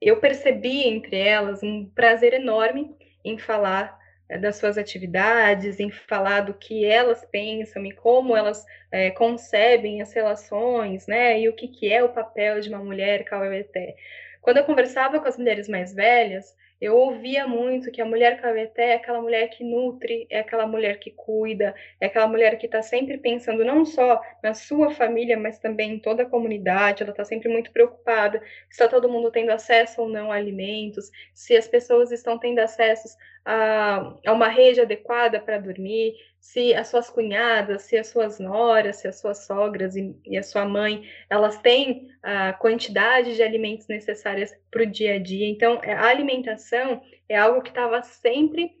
eu 0.00 0.18
percebi 0.20 0.86
entre 0.86 1.16
elas 1.16 1.62
um 1.62 1.86
prazer 1.86 2.34
enorme 2.34 2.94
em 3.24 3.38
falar 3.38 3.98
é, 4.28 4.36
das 4.36 4.56
suas 4.56 4.76
atividades, 4.76 5.80
em 5.80 5.90
falar 5.90 6.42
do 6.42 6.54
que 6.54 6.84
elas 6.84 7.24
pensam 7.24 7.84
e 7.86 7.92
como 7.92 8.36
elas 8.36 8.64
é, 8.90 9.10
concebem 9.10 10.02
as 10.02 10.12
relações, 10.12 11.06
né? 11.06 11.40
E 11.40 11.48
o 11.48 11.54
que, 11.54 11.68
que 11.68 11.92
é 11.92 12.04
o 12.04 12.12
papel 12.12 12.60
de 12.60 12.68
uma 12.68 12.84
mulher 12.84 13.24
kaueté. 13.24 13.96
Quando 14.42 14.56
eu 14.56 14.64
conversava 14.64 15.20
com 15.20 15.28
as 15.28 15.38
mulheres 15.38 15.68
mais 15.68 15.94
velhas, 15.94 16.54
eu 16.80 16.96
ouvia 16.96 17.46
muito 17.46 17.92
que 17.92 18.02
a 18.02 18.04
mulher 18.04 18.40
caveté 18.40 18.88
é 18.90 18.94
aquela 18.94 19.22
mulher 19.22 19.46
que 19.50 19.62
nutre, 19.62 20.26
é 20.28 20.40
aquela 20.40 20.66
mulher 20.66 20.98
que 20.98 21.12
cuida, 21.12 21.72
é 22.00 22.06
aquela 22.06 22.26
mulher 22.26 22.58
que 22.58 22.66
está 22.66 22.82
sempre 22.82 23.18
pensando 23.18 23.64
não 23.64 23.84
só 23.84 24.20
na 24.42 24.52
sua 24.52 24.90
família, 24.90 25.38
mas 25.38 25.60
também 25.60 25.92
em 25.92 25.98
toda 26.00 26.24
a 26.24 26.28
comunidade. 26.28 27.04
Ela 27.04 27.12
está 27.12 27.24
sempre 27.24 27.48
muito 27.48 27.70
preocupada 27.70 28.40
se 28.68 28.72
está 28.72 28.88
todo 28.88 29.08
mundo 29.08 29.30
tendo 29.30 29.52
acesso 29.52 30.02
ou 30.02 30.08
não 30.08 30.32
a 30.32 30.34
alimentos, 30.34 31.08
se 31.32 31.56
as 31.56 31.68
pessoas 31.68 32.10
estão 32.10 32.36
tendo 32.36 32.58
acesso 32.58 33.16
a, 33.44 34.14
a 34.26 34.32
uma 34.32 34.48
rede 34.48 34.80
adequada 34.80 35.40
para 35.40 35.58
dormir, 35.58 36.14
se 36.38 36.74
as 36.74 36.88
suas 36.88 37.08
cunhadas, 37.08 37.82
se 37.82 37.96
as 37.96 38.08
suas 38.08 38.38
noras, 38.38 38.96
se 38.96 39.08
as 39.08 39.20
suas 39.20 39.46
sogras 39.46 39.96
e, 39.96 40.14
e 40.24 40.36
a 40.36 40.42
sua 40.42 40.64
mãe, 40.64 41.08
elas 41.30 41.58
têm 41.58 42.08
a 42.22 42.52
quantidade 42.52 43.34
de 43.34 43.42
alimentos 43.42 43.86
necessárias 43.88 44.52
para 44.70 44.82
o 44.82 44.86
dia 44.86 45.14
a 45.14 45.18
dia. 45.18 45.48
Então, 45.48 45.80
é, 45.82 45.92
a 45.92 46.06
alimentação 46.06 47.02
é 47.28 47.36
algo 47.36 47.62
que 47.62 47.70
estava 47.70 48.02
sempre 48.02 48.76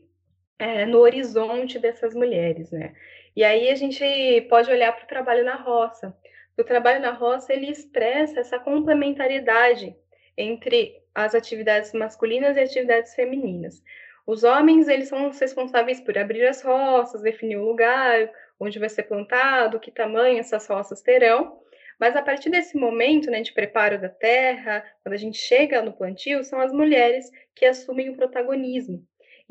é, 0.58 0.86
no 0.86 0.98
horizonte 0.98 1.78
dessas 1.78 2.14
mulheres, 2.14 2.70
né? 2.70 2.94
E 3.34 3.42
aí 3.42 3.70
a 3.70 3.74
gente 3.74 4.46
pode 4.50 4.70
olhar 4.70 4.92
para 4.92 5.04
o 5.04 5.08
trabalho 5.08 5.44
na 5.44 5.56
roça. 5.56 6.14
O 6.58 6.62
trabalho 6.62 7.00
na 7.00 7.12
roça 7.12 7.52
ele 7.52 7.70
expressa 7.70 8.40
essa 8.40 8.58
complementariedade 8.58 9.96
entre 10.36 11.00
as 11.14 11.34
atividades 11.34 11.92
masculinas 11.92 12.56
e 12.56 12.60
atividades 12.60 13.14
femininas. 13.14 13.82
Os 14.26 14.44
homens, 14.44 14.88
eles 14.88 15.08
são 15.08 15.30
responsáveis 15.30 16.00
por 16.00 16.16
abrir 16.16 16.46
as 16.46 16.62
roças, 16.62 17.22
definir 17.22 17.56
o 17.56 17.64
lugar 17.64 18.30
onde 18.58 18.78
vai 18.78 18.88
ser 18.88 19.04
plantado, 19.04 19.80
que 19.80 19.90
tamanho 19.90 20.38
essas 20.38 20.66
roças 20.66 21.02
terão. 21.02 21.60
Mas 21.98 22.16
a 22.16 22.22
partir 22.22 22.50
desse 22.50 22.76
momento, 22.76 23.30
né, 23.30 23.42
de 23.42 23.52
preparo 23.52 24.00
da 24.00 24.08
terra, 24.08 24.84
quando 25.02 25.14
a 25.14 25.18
gente 25.18 25.38
chega 25.38 25.82
no 25.82 25.92
plantio, 25.92 26.44
são 26.44 26.60
as 26.60 26.72
mulheres 26.72 27.30
que 27.54 27.64
assumem 27.64 28.10
o 28.10 28.16
protagonismo. 28.16 29.04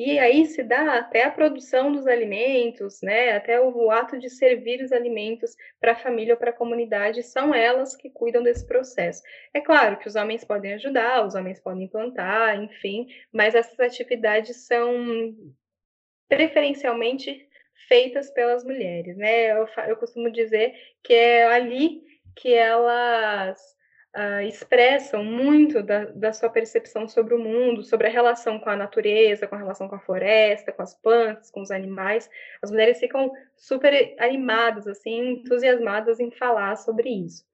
E 0.03 0.17
aí 0.17 0.47
se 0.47 0.63
dá 0.63 0.97
até 0.97 1.25
a 1.25 1.31
produção 1.31 1.91
dos 1.91 2.07
alimentos, 2.07 3.03
né, 3.03 3.33
até 3.33 3.61
o 3.61 3.91
ato 3.91 4.17
de 4.17 4.31
servir 4.31 4.81
os 4.81 4.91
alimentos 4.91 5.55
para 5.79 5.91
a 5.91 5.95
família 5.95 6.33
ou 6.33 6.39
para 6.39 6.49
a 6.49 6.53
comunidade, 6.53 7.21
são 7.21 7.53
elas 7.53 7.95
que 7.95 8.09
cuidam 8.09 8.41
desse 8.41 8.65
processo. 8.65 9.21
É 9.53 9.61
claro 9.61 9.99
que 9.99 10.07
os 10.07 10.15
homens 10.15 10.43
podem 10.43 10.73
ajudar, 10.73 11.23
os 11.23 11.35
homens 11.35 11.59
podem 11.59 11.87
plantar, 11.87 12.63
enfim, 12.63 13.05
mas 13.31 13.53
essas 13.53 13.79
atividades 13.79 14.65
são 14.65 15.35
preferencialmente 16.27 17.47
feitas 17.87 18.31
pelas 18.31 18.63
mulheres, 18.63 19.15
né? 19.15 19.51
Eu, 19.51 19.67
eu 19.87 19.97
costumo 19.97 20.31
dizer 20.31 20.73
que 21.03 21.13
é 21.13 21.45
ali 21.45 22.01
que 22.35 22.51
elas 22.51 23.59
uh, 24.15 24.41
expressam 24.41 25.23
muito 25.23 25.81
da, 25.81 26.05
da 26.05 26.33
sua 26.33 26.49
percepção 26.49 27.07
sobre 27.07 27.33
o 27.33 27.39
mundo, 27.39 27.83
sobre 27.83 28.07
a 28.07 28.09
relação 28.09 28.59
com 28.59 28.69
a 28.69 28.75
natureza, 28.75 29.47
com 29.47 29.55
a 29.55 29.57
relação 29.57 29.87
com 29.87 29.95
a 29.95 29.99
floresta, 29.99 30.71
com 30.71 30.81
as 30.81 30.93
plantas, 30.93 31.49
com 31.49 31.61
os 31.61 31.71
animais. 31.71 32.29
As 32.61 32.71
mulheres 32.71 32.99
ficam 32.99 33.31
super 33.55 34.15
animadas, 34.19 34.87
assim, 34.87 35.31
entusiasmadas 35.31 36.19
em 36.19 36.31
falar 36.31 36.75
sobre 36.75 37.09
isso. 37.09 37.45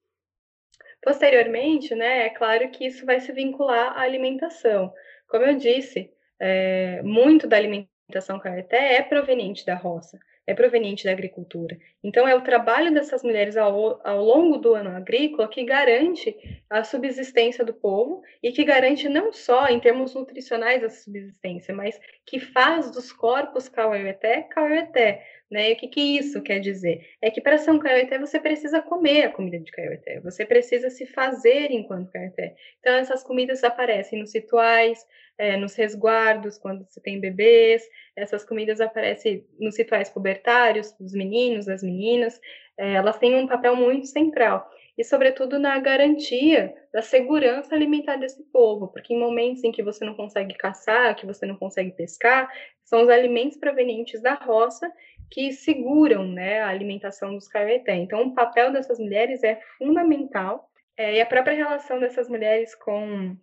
Posteriormente, 1.01 1.93
né, 1.95 2.25
é 2.25 2.29
claro 2.29 2.69
que 2.71 2.87
isso 2.87 3.05
vai 3.05 3.19
se 3.19 3.31
vincular 3.31 3.97
à 3.97 4.01
alimentação. 4.01 4.91
Como 5.27 5.45
eu 5.45 5.55
disse, 5.55 6.11
é, 6.39 7.01
muito 7.03 7.47
da 7.47 7.57
alimentação 7.57 8.39
caeté 8.39 8.95
é 8.95 9.03
proveniente 9.03 9.65
da 9.65 9.75
roça 9.75 10.19
é 10.47 10.53
proveniente 10.53 11.03
da 11.03 11.11
agricultura. 11.11 11.77
Então, 12.01 12.25
é 12.25 12.33
o 12.33 12.41
trabalho 12.41 12.93
dessas 12.93 13.21
mulheres 13.21 13.57
ao, 13.57 13.99
ao, 14.07 14.23
longo 14.23 14.57
do 14.57 14.73
ano 14.73 14.89
agrícola 14.91 15.49
que 15.49 15.65
garante 15.65 16.35
a 16.69 16.85
subsistência 16.85 17.65
do 17.65 17.73
povo 17.73 18.23
e 18.41 18.53
que 18.53 18.63
garante 18.63 19.09
não 19.09 19.33
só 19.33 19.67
em 19.67 19.79
termos 19.79 20.15
nutricionais 20.15 20.81
essa 20.81 21.03
subsistência, 21.03 21.75
mas 21.75 21.99
que 22.25 22.39
faz 22.39 22.89
dos 22.89 23.11
corpos 23.11 23.67
Kaueté 23.67 24.43
Kaueté, 24.43 25.21
Né? 25.49 25.69
E 25.69 25.73
o 25.73 25.75
que, 25.77 25.87
que 25.87 26.01
isso 26.01 26.41
quer 26.41 26.59
dizer? 26.59 27.07
É 27.21 27.31
que 27.31 27.39
para 27.39 27.57
ser 27.57 27.71
um 27.71 27.79
Caioté 27.79 28.19
você 28.19 28.37
precisa 28.37 28.81
comer 28.81 29.23
a 29.23 29.31
comida 29.31 29.57
de 29.57 29.71
Caioté, 29.71 30.19
você 30.19 30.45
precisa 30.45 30.89
se 30.89 31.05
fazer 31.05 31.71
enquanto 31.71 32.11
Caioté. 32.11 32.53
Então 32.79 32.93
essas 32.93 33.23
comidas 33.23 33.63
aparecem 33.63 34.19
nos 34.19 34.33
rituais, 34.35 35.05
é, 35.37 35.55
nos 35.55 35.73
resguardos, 35.75 36.57
quando 36.57 36.85
você 36.85 36.99
tem 36.99 37.21
bebês, 37.21 37.81
essas 38.15 38.43
comidas 38.43 38.81
aparecem 38.81 39.45
nos 39.57 39.77
rituais 39.77 40.09
pubertários, 40.09 40.91
dos 40.99 41.13
meninos, 41.13 41.67
das 41.67 41.81
meninas, 41.81 42.39
é, 42.77 42.93
elas 42.93 43.17
têm 43.17 43.35
um 43.35 43.47
papel 43.47 43.75
muito 43.75 44.07
central 44.07 44.69
e, 44.97 45.03
sobretudo, 45.03 45.59
na 45.59 45.79
garantia 45.79 46.73
da 46.91 47.03
segurança 47.03 47.75
alimentar 47.75 48.15
desse 48.15 48.43
povo, 48.51 48.87
porque 48.87 49.13
em 49.13 49.19
momentos 49.19 49.63
em 49.63 49.71
que 49.71 49.83
você 49.83 50.03
não 50.03 50.15
consegue 50.15 50.55
caçar, 50.55 51.15
que 51.15 51.25
você 51.25 51.45
não 51.45 51.55
consegue 51.55 51.91
pescar, 51.91 52.51
são 52.83 53.03
os 53.03 53.09
alimentos 53.09 53.57
provenientes 53.57 54.21
da 54.21 54.33
roça 54.33 54.91
que 55.29 55.51
seguram 55.51 56.25
né, 56.25 56.61
a 56.61 56.69
alimentação 56.69 57.33
dos 57.33 57.47
caioeté. 57.47 57.95
Então, 57.95 58.23
o 58.23 58.35
papel 58.35 58.71
dessas 58.71 58.99
mulheres 58.99 59.43
é 59.43 59.59
fundamental, 59.77 60.69
é, 60.95 61.15
e 61.15 61.21
a 61.21 61.25
própria 61.25 61.55
relação 61.55 61.99
dessas 61.99 62.27
mulheres 62.27 62.73
com 62.73 63.37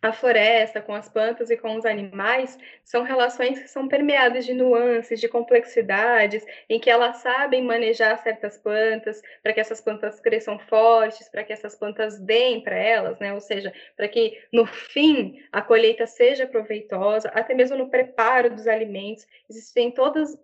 a 0.00 0.12
floresta, 0.12 0.80
com 0.80 0.94
as 0.94 1.08
plantas 1.08 1.50
e 1.50 1.56
com 1.56 1.74
os 1.74 1.84
animais, 1.84 2.56
são 2.84 3.02
relações 3.02 3.58
que 3.58 3.68
são 3.68 3.88
permeadas 3.88 4.46
de 4.46 4.54
nuances, 4.54 5.20
de 5.20 5.28
complexidades, 5.28 6.44
em 6.68 6.78
que 6.78 6.88
elas 6.88 7.16
sabem 7.16 7.62
manejar 7.62 8.16
certas 8.22 8.56
plantas 8.58 9.20
para 9.42 9.52
que 9.52 9.58
essas 9.58 9.80
plantas 9.80 10.20
cresçam 10.20 10.58
fortes, 10.58 11.28
para 11.28 11.42
que 11.42 11.52
essas 11.52 11.74
plantas 11.74 12.20
deem 12.20 12.62
para 12.62 12.76
elas, 12.76 13.18
né? 13.18 13.34
Ou 13.34 13.40
seja, 13.40 13.72
para 13.96 14.06
que 14.06 14.38
no 14.52 14.66
fim 14.66 15.42
a 15.50 15.60
colheita 15.60 16.06
seja 16.06 16.46
proveitosa, 16.46 17.28
até 17.30 17.52
mesmo 17.52 17.76
no 17.76 17.90
preparo 17.90 18.50
dos 18.50 18.68
alimentos, 18.68 19.26
existem 19.50 19.90
todas 19.90 20.38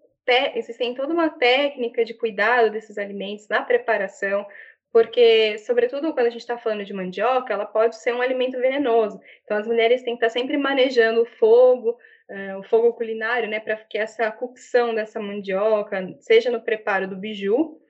existem 0.54 0.94
toda 0.94 1.12
uma 1.12 1.30
técnica 1.30 2.04
de 2.04 2.14
cuidado 2.14 2.70
desses 2.70 2.98
alimentos 2.98 3.48
na 3.48 3.62
preparação, 3.62 4.46
porque, 4.94 5.58
sobretudo 5.58 6.12
quando 6.14 6.28
a 6.28 6.30
gente 6.30 6.42
está 6.42 6.56
falando 6.56 6.84
de 6.84 6.94
mandioca, 6.94 7.52
ela 7.52 7.66
pode 7.66 7.96
ser 7.96 8.14
um 8.14 8.22
alimento 8.22 8.60
venenoso. 8.60 9.20
Então, 9.42 9.56
as 9.56 9.66
mulheres 9.66 10.02
têm 10.02 10.16
que 10.16 10.24
estar 10.24 10.32
tá 10.32 10.40
sempre 10.40 10.56
manejando 10.56 11.22
o 11.22 11.26
fogo, 11.26 11.98
uh, 12.30 12.58
o 12.60 12.62
fogo 12.62 12.92
culinário, 12.92 13.48
né, 13.48 13.58
para 13.58 13.76
que 13.76 13.98
essa 13.98 14.30
cocção 14.30 14.94
dessa 14.94 15.18
mandioca, 15.18 16.16
seja 16.20 16.48
no 16.48 16.62
preparo 16.62 17.08
do 17.08 17.16
biju, 17.16 17.80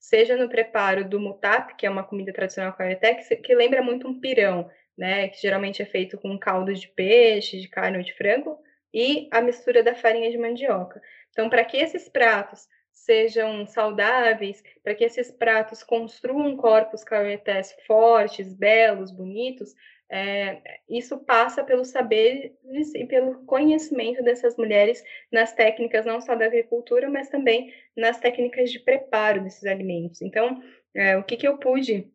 seja 0.00 0.36
no 0.36 0.48
preparo 0.48 1.08
do 1.08 1.20
mutap, 1.20 1.76
que 1.76 1.86
é 1.86 1.90
uma 1.90 2.02
comida 2.02 2.32
tradicional 2.32 2.72
caeté, 2.72 3.14
que, 3.14 3.36
que 3.36 3.54
lembra 3.54 3.80
muito 3.80 4.08
um 4.08 4.18
pirão, 4.18 4.68
né, 4.96 5.28
que 5.28 5.40
geralmente 5.40 5.80
é 5.80 5.86
feito 5.86 6.18
com 6.18 6.36
caldo 6.36 6.74
de 6.74 6.88
peixe, 6.88 7.60
de 7.60 7.68
carne 7.68 7.98
ou 7.98 8.02
de 8.02 8.14
frango, 8.14 8.58
e 8.92 9.28
a 9.30 9.40
mistura 9.40 9.80
da 9.80 9.94
farinha 9.94 10.30
de 10.30 10.38
mandioca. 10.38 11.00
Então, 11.38 11.48
para 11.48 11.64
que 11.64 11.76
esses 11.76 12.08
pratos 12.08 12.66
sejam 12.92 13.64
saudáveis, 13.64 14.60
para 14.82 14.92
que 14.92 15.04
esses 15.04 15.30
pratos 15.30 15.84
construam 15.84 16.56
corpos 16.56 17.04
caetés 17.04 17.76
fortes, 17.86 18.52
belos, 18.52 19.12
bonitos, 19.12 19.72
é, 20.10 20.60
isso 20.88 21.16
passa 21.18 21.62
pelo 21.62 21.84
saber 21.84 22.58
e 22.92 23.06
pelo 23.06 23.44
conhecimento 23.44 24.20
dessas 24.20 24.56
mulheres 24.56 25.00
nas 25.30 25.52
técnicas 25.52 26.04
não 26.04 26.20
só 26.20 26.34
da 26.34 26.46
agricultura, 26.46 27.08
mas 27.08 27.28
também 27.28 27.72
nas 27.96 28.18
técnicas 28.18 28.72
de 28.72 28.80
preparo 28.80 29.40
desses 29.44 29.64
alimentos. 29.64 30.20
Então, 30.20 30.60
é, 30.92 31.16
o 31.16 31.22
que, 31.22 31.36
que 31.36 31.46
eu 31.46 31.56
pude 31.56 32.10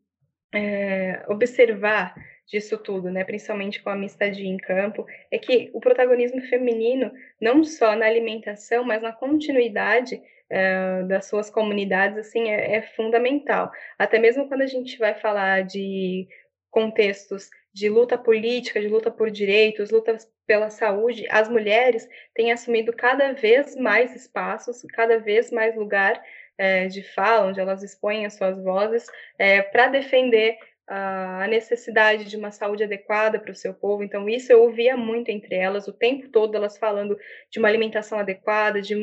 é, 0.54 1.24
observar 1.30 2.14
disso 2.48 2.78
tudo, 2.78 3.10
né, 3.10 3.24
principalmente 3.24 3.82
com 3.82 3.90
a 3.90 4.06
estadia 4.06 4.48
em 4.48 4.58
campo, 4.58 5.06
é 5.32 5.38
que 5.38 5.70
o 5.74 5.80
protagonismo 5.80 6.42
feminino, 6.42 7.12
não 7.40 7.64
só 7.64 7.96
na 7.96 8.06
alimentação, 8.06 8.84
mas 8.84 9.02
na 9.02 9.12
continuidade 9.12 10.16
uh, 10.16 11.08
das 11.08 11.26
suas 11.26 11.50
comunidades, 11.50 12.18
assim, 12.18 12.50
é, 12.50 12.76
é 12.76 12.82
fundamental. 12.82 13.72
Até 13.98 14.20
mesmo 14.20 14.48
quando 14.48 14.62
a 14.62 14.68
gente 14.68 14.98
vai 14.98 15.16
falar 15.16 15.64
de 15.64 16.28
contextos 16.70 17.50
de 17.74 17.90
luta 17.90 18.18
política, 18.18 18.80
de 18.80 18.88
luta 18.88 19.10
por 19.10 19.30
direitos, 19.32 19.90
luta 19.90 20.18
pela 20.46 20.70
saúde, 20.70 21.26
as 21.30 21.50
mulheres 21.50 22.08
têm 22.34 22.52
assumido 22.52 22.92
cada 22.94 23.32
vez 23.34 23.76
mais 23.76 24.16
espaços, 24.16 24.82
cada 24.94 25.20
vez 25.20 25.52
mais 25.52 25.76
lugar 25.76 26.22
é, 26.58 26.88
de 26.88 27.02
fala, 27.02 27.48
onde 27.48 27.60
elas 27.60 27.84
expõem 27.84 28.26
as 28.26 28.34
suas 28.34 28.62
vozes, 28.62 29.08
é, 29.40 29.62
para 29.62 29.88
defender 29.88 30.58
a 30.86 31.48
necessidade 31.48 32.26
de 32.26 32.36
uma 32.36 32.52
saúde 32.52 32.84
adequada 32.84 33.40
para 33.40 33.52
o 33.52 33.56
seu 33.56 33.74
povo. 33.74 34.04
Então, 34.04 34.28
isso 34.28 34.52
eu 34.52 34.64
ouvia 34.64 34.98
muito 34.98 35.30
entre 35.30 35.56
elas, 35.56 35.88
o 35.88 35.94
tempo 35.94 36.28
todo 36.28 36.56
elas 36.56 36.78
falando 36.78 37.18
de 37.50 37.60
uma 37.60 37.70
alimentação 37.70 38.20
adequada, 38.20 38.82
de 38.82 38.96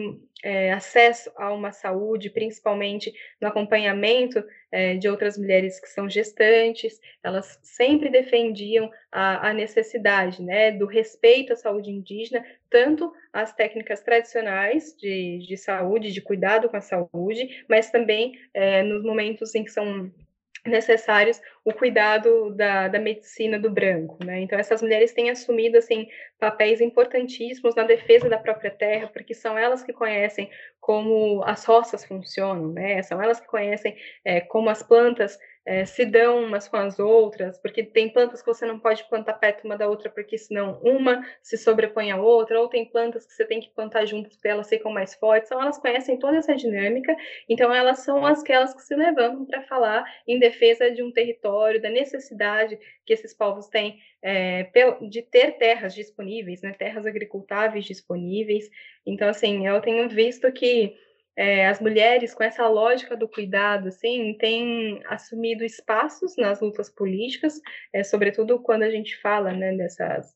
é, 0.43 0.73
acesso 0.73 1.31
a 1.37 1.53
uma 1.53 1.73
saúde, 1.73 2.31
principalmente 2.31 3.13
no 3.41 3.49
acompanhamento 3.49 4.45
é, 4.71 4.97
de 4.97 5.09
outras 5.09 5.39
mulheres 5.39 5.81
que 5.81 5.89
são 5.89 6.09
gestantes. 6.09 7.01
Elas 7.23 7.59
sempre 7.63 8.11
defendiam 8.11 8.91
a, 9.11 9.49
a 9.49 9.55
necessidade 9.55 10.43
né, 10.43 10.71
do 10.73 10.87
respeito 10.87 11.55
à 11.55 11.57
saúde 11.57 11.91
indígena, 11.91 12.45
tanto 12.69 13.13
as 13.33 13.55
técnicas 13.55 14.03
tradicionais 14.03 14.95
de, 14.99 15.39
de 15.47 15.57
saúde, 15.57 16.13
de 16.13 16.21
cuidado 16.21 16.69
com 16.69 16.77
a 16.77 16.81
saúde, 16.83 17.65
mas 17.69 17.91
também 17.91 18.39
é, 18.53 18.83
nos 18.83 19.03
momentos 19.03 19.55
em 19.55 19.65
que 19.65 19.71
são 19.71 20.11
necessários 20.67 21.41
o 21.65 21.73
cuidado 21.73 22.55
da, 22.55 22.89
da 22.89 22.99
medicina 22.99 23.59
do 23.59 23.71
branco, 23.71 24.25
né? 24.25 24.41
Então 24.41 24.59
essas 24.59 24.81
mulheres 24.81 25.13
têm 25.13 25.31
assumido 25.31 25.77
assim 25.77 26.09
papéis 26.39 26.81
importantíssimos 26.81 27.75
na 27.75 27.83
defesa 27.85 28.29
da 28.29 28.39
própria 28.39 28.71
terra, 28.71 29.09
porque 29.09 29.35
são 29.35 29.59
elas 29.59 29.83
que 29.83 29.93
conhecem 29.93 30.51
como 30.81 31.43
as 31.45 31.65
roças 31.65 32.05
funcionam, 32.05 32.73
né? 32.73 33.03
São 33.03 33.23
elas 33.23 33.41
que 33.41 33.47
conhecem 33.47 33.97
é, 34.25 34.41
como 34.41 34.71
as 34.71 34.83
plantas 34.83 35.39
é, 35.67 35.85
se 35.85 36.07
dão 36.07 36.43
umas 36.45 36.67
com 36.67 36.77
as 36.77 36.99
outras, 36.99 37.59
porque 37.59 37.83
tem 37.83 38.09
plantas 38.09 38.41
que 38.41 38.47
você 38.47 38.65
não 38.65 38.79
pode 38.79 39.07
plantar 39.09 39.35
perto 39.35 39.65
uma 39.65 39.77
da 39.77 39.87
outra, 39.89 40.11
porque 40.11 40.39
senão 40.39 40.81
uma 40.83 41.23
se 41.43 41.57
sobrepõe 41.59 42.11
à 42.11 42.17
outra, 42.17 42.61
ou 42.61 42.69
tem 42.69 42.87
plantas 42.87 43.27
que 43.27 43.33
você 43.33 43.45
tem 43.45 43.61
que 43.61 43.71
plantar 43.71 44.07
juntas 44.07 44.35
porque 44.35 44.49
elas 44.49 44.69
ficam 44.69 44.91
mais 44.91 45.15
fortes. 45.15 45.49
Então, 45.51 45.63
elas 45.63 45.79
conhecem 45.79 46.19
toda 46.19 46.39
essa 46.39 46.57
dinâmica, 46.57 47.15
então 47.49 47.73
elas 47.73 48.01
são 48.01 48.25
aquelas 48.25 48.75
que 48.75 48.83
se 48.83 48.95
levantam 48.95 49.45
para 49.45 49.63
falar 49.63 50.05
em 50.27 50.39
defesa 50.39 50.91
de 50.91 51.03
um 51.03 51.13
território, 51.13 51.50
da 51.81 51.91
necessidade 51.91 52.79
que 53.05 53.13
esses 53.13 53.35
povos 53.35 53.69
têm 53.69 53.99
é, 54.23 54.71
de 55.09 55.23
ter 55.23 55.53
terras 55.53 55.95
disponíveis, 55.95 56.63
né, 56.63 56.73
terras 56.73 57.07
agricultáveis 57.07 57.85
disponíveis. 57.85 58.71
Então, 59.07 59.29
assim, 59.29 59.67
eu 59.67 59.81
tenho 59.81 60.09
visto 60.09 60.51
que 60.53 60.95
é, 61.37 61.67
as 61.67 61.81
mulheres, 61.81 62.35
com 62.35 62.43
essa 62.43 62.69
lógica 62.69 63.17
do 63.17 63.29
cuidado, 63.29 63.89
assim, 63.89 64.37
têm 64.39 65.01
assumido 65.07 65.65
espaços 65.65 66.37
nas 66.37 66.61
lutas 66.61 66.91
políticas, 66.91 67.61
é, 67.93 68.03
sobretudo 68.03 68.61
quando 68.61 68.83
a 68.83 68.91
gente 68.91 69.17
fala 69.21 69.53
né, 69.53 69.75
dessas 69.75 70.35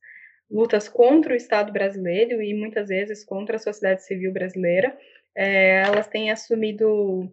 lutas 0.50 0.88
contra 0.88 1.32
o 1.32 1.36
Estado 1.36 1.72
brasileiro 1.72 2.40
e 2.40 2.54
muitas 2.54 2.88
vezes 2.88 3.24
contra 3.24 3.56
a 3.56 3.58
sociedade 3.58 4.04
civil 4.04 4.32
brasileira. 4.32 4.96
É, 5.36 5.82
elas 5.82 6.06
têm 6.06 6.30
assumido 6.30 7.30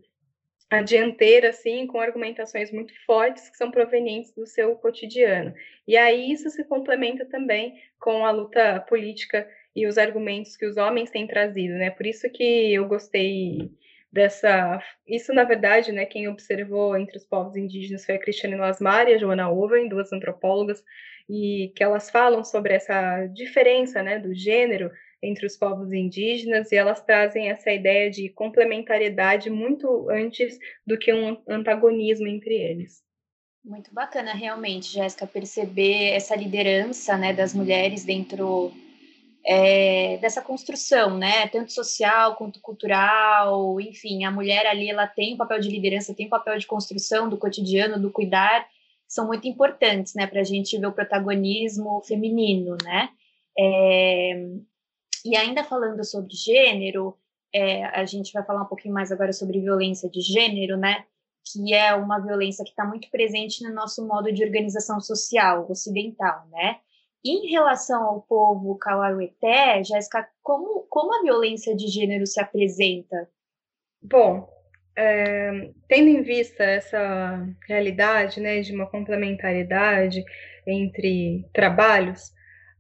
a 0.71 0.81
dianteira, 0.81 1.49
assim, 1.49 1.85
com 1.85 1.99
argumentações 1.99 2.71
muito 2.71 2.93
fortes 3.05 3.49
que 3.49 3.57
são 3.57 3.69
provenientes 3.69 4.33
do 4.33 4.47
seu 4.47 4.73
cotidiano. 4.77 5.53
E 5.85 5.97
aí 5.97 6.31
isso 6.31 6.49
se 6.49 6.63
complementa 6.63 7.25
também 7.25 7.75
com 7.99 8.25
a 8.25 8.31
luta 8.31 8.79
política 8.87 9.45
e 9.75 9.85
os 9.85 9.97
argumentos 9.97 10.55
que 10.55 10.65
os 10.65 10.77
homens 10.77 11.11
têm 11.11 11.27
trazido, 11.27 11.73
né? 11.73 11.89
Por 11.89 12.05
isso 12.05 12.29
que 12.31 12.73
eu 12.73 12.87
gostei 12.87 13.69
dessa. 14.09 14.81
Isso, 15.05 15.33
na 15.33 15.43
verdade, 15.43 15.91
né? 15.91 16.05
Quem 16.05 16.29
observou 16.29 16.95
entre 16.97 17.17
os 17.17 17.25
povos 17.25 17.57
indígenas 17.57 18.05
foi 18.05 18.15
a 18.15 18.19
Cristiane 18.19 18.55
Lasmar 18.55 19.09
e 19.09 19.15
a 19.15 19.17
Joana 19.17 19.51
Owen, 19.51 19.89
duas 19.89 20.13
antropólogas, 20.13 20.81
e 21.29 21.73
que 21.75 21.83
elas 21.83 22.09
falam 22.09 22.45
sobre 22.45 22.73
essa 22.73 23.27
diferença, 23.27 24.01
né? 24.01 24.19
Do 24.19 24.33
gênero 24.33 24.89
entre 25.21 25.45
os 25.45 25.55
povos 25.55 25.91
indígenas 25.91 26.71
e 26.71 26.75
elas 26.75 27.01
trazem 27.01 27.49
essa 27.49 27.71
ideia 27.71 28.09
de 28.09 28.29
complementariedade 28.29 29.49
muito 29.49 30.09
antes 30.09 30.57
do 30.85 30.97
que 30.97 31.13
um 31.13 31.37
antagonismo 31.47 32.27
entre 32.27 32.55
eles. 32.55 33.03
Muito 33.63 33.93
bacana, 33.93 34.33
realmente, 34.33 34.91
Jéssica, 34.91 35.27
perceber 35.27 36.13
essa 36.13 36.35
liderança 36.35 37.15
né, 37.15 37.31
das 37.31 37.53
mulheres 37.53 38.03
dentro 38.03 38.71
é, 39.45 40.17
dessa 40.17 40.41
construção, 40.41 41.17
né, 41.17 41.47
tanto 41.47 41.71
social 41.71 42.35
quanto 42.35 42.59
cultural, 42.59 43.79
enfim, 43.79 44.23
a 44.23 44.31
mulher 44.31 44.65
ali 44.65 44.89
ela 44.89 45.05
tem 45.05 45.35
um 45.35 45.37
papel 45.37 45.59
de 45.59 45.69
liderança, 45.69 46.13
tem 46.13 46.25
um 46.25 46.29
papel 46.29 46.57
de 46.57 46.65
construção 46.65 47.29
do 47.29 47.37
cotidiano, 47.37 47.99
do 47.99 48.11
cuidar, 48.11 48.67
são 49.07 49.27
muito 49.27 49.47
importantes, 49.47 50.15
né, 50.15 50.25
para 50.25 50.41
a 50.41 50.43
gente 50.43 50.77
ver 50.79 50.87
o 50.87 50.93
protagonismo 50.93 52.01
feminino, 52.01 52.77
né. 52.83 53.09
É, 53.57 54.47
e 55.25 55.35
ainda 55.35 55.63
falando 55.63 56.03
sobre 56.03 56.33
gênero, 56.33 57.17
é, 57.53 57.85
a 57.85 58.05
gente 58.05 58.31
vai 58.33 58.43
falar 58.43 58.63
um 58.63 58.67
pouquinho 58.67 58.93
mais 58.93 59.11
agora 59.11 59.33
sobre 59.33 59.59
violência 59.59 60.09
de 60.09 60.21
gênero, 60.21 60.77
né, 60.77 61.05
que 61.45 61.73
é 61.73 61.93
uma 61.95 62.19
violência 62.19 62.63
que 62.63 62.71
está 62.71 62.85
muito 62.85 63.09
presente 63.09 63.63
no 63.63 63.73
nosso 63.73 64.07
modo 64.07 64.31
de 64.31 64.43
organização 64.43 64.99
social 64.99 65.69
ocidental, 65.69 66.47
né. 66.49 66.79
Em 67.23 67.51
relação 67.51 68.03
ao 68.03 68.21
povo 68.21 68.77
Kauaueté, 68.79 69.83
Jéssica, 69.83 70.27
como, 70.41 70.87
como 70.89 71.13
a 71.13 71.21
violência 71.21 71.75
de 71.75 71.87
gênero 71.87 72.25
se 72.25 72.41
apresenta 72.41 73.29
Bom, 74.01 74.49
é, 74.97 75.69
tendo 75.87 76.09
em 76.09 76.23
vista 76.23 76.63
essa 76.63 77.47
realidade, 77.67 78.39
né, 78.39 78.61
de 78.61 78.73
uma 78.73 78.87
complementariedade 78.87 80.23
entre 80.65 81.45
trabalhos, 81.53 82.31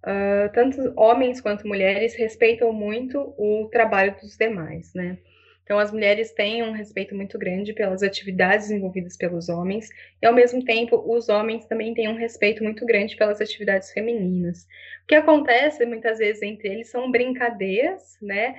uh, 0.05 0.51
tanto 0.53 0.93
homens 0.95 1.41
quanto 1.41 1.67
mulheres 1.67 2.15
respeitam 2.15 2.71
muito 2.73 3.33
o 3.37 3.67
trabalho 3.71 4.15
dos 4.21 4.37
demais, 4.37 4.93
né? 4.93 5.17
Então, 5.63 5.79
as 5.79 5.91
mulheres 5.91 6.33
têm 6.33 6.63
um 6.63 6.73
respeito 6.73 7.15
muito 7.15 7.37
grande 7.37 7.71
pelas 7.71 8.03
atividades 8.03 8.67
desenvolvidas 8.67 9.15
pelos 9.15 9.47
homens, 9.47 9.87
e 10.21 10.25
ao 10.25 10.33
mesmo 10.33 10.63
tempo, 10.65 11.01
os 11.07 11.29
homens 11.29 11.65
também 11.65 11.93
têm 11.93 12.09
um 12.09 12.15
respeito 12.15 12.61
muito 12.61 12.85
grande 12.85 13.15
pelas 13.15 13.39
atividades 13.39 13.91
femininas. 13.91 14.63
O 15.03 15.07
que 15.07 15.15
acontece 15.15 15.85
muitas 15.85 16.17
vezes 16.17 16.41
entre 16.41 16.67
eles 16.67 16.89
são 16.89 17.09
brincadeiras, 17.09 18.17
né? 18.21 18.55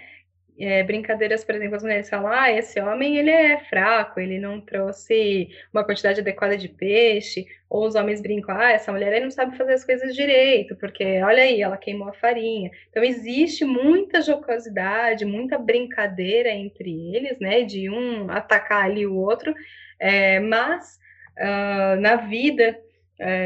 É, 0.58 0.82
brincadeiras, 0.82 1.44
por 1.44 1.54
exemplo, 1.54 1.76
as 1.76 1.82
mulheres 1.82 2.08
falam, 2.08 2.30
ah, 2.30 2.50
esse 2.50 2.80
homem 2.80 3.16
ele 3.16 3.30
é 3.30 3.58
fraco, 3.64 4.20
ele 4.20 4.38
não 4.38 4.60
trouxe 4.60 5.48
uma 5.72 5.84
quantidade 5.84 6.20
adequada 6.20 6.56
de 6.56 6.68
peixe, 6.68 7.46
ou 7.68 7.86
os 7.86 7.94
homens 7.94 8.20
brincam, 8.20 8.54
ah, 8.56 8.70
essa 8.70 8.92
mulher 8.92 9.20
não 9.20 9.30
sabe 9.30 9.56
fazer 9.56 9.72
as 9.72 9.84
coisas 9.84 10.14
direito, 10.14 10.76
porque 10.76 11.22
olha 11.22 11.42
aí, 11.42 11.62
ela 11.62 11.76
queimou 11.76 12.08
a 12.08 12.12
farinha. 12.12 12.70
Então 12.90 13.02
existe 13.02 13.64
muita 13.64 14.20
jocosidade, 14.20 15.24
muita 15.24 15.58
brincadeira 15.58 16.50
entre 16.50 17.14
eles, 17.14 17.38
né, 17.40 17.62
de 17.62 17.88
um 17.88 18.30
atacar 18.30 18.84
ali 18.84 19.06
o 19.06 19.16
outro, 19.16 19.54
é, 19.98 20.38
mas 20.40 20.98
uh, 21.38 22.00
na 22.00 22.16
vida 22.16 22.78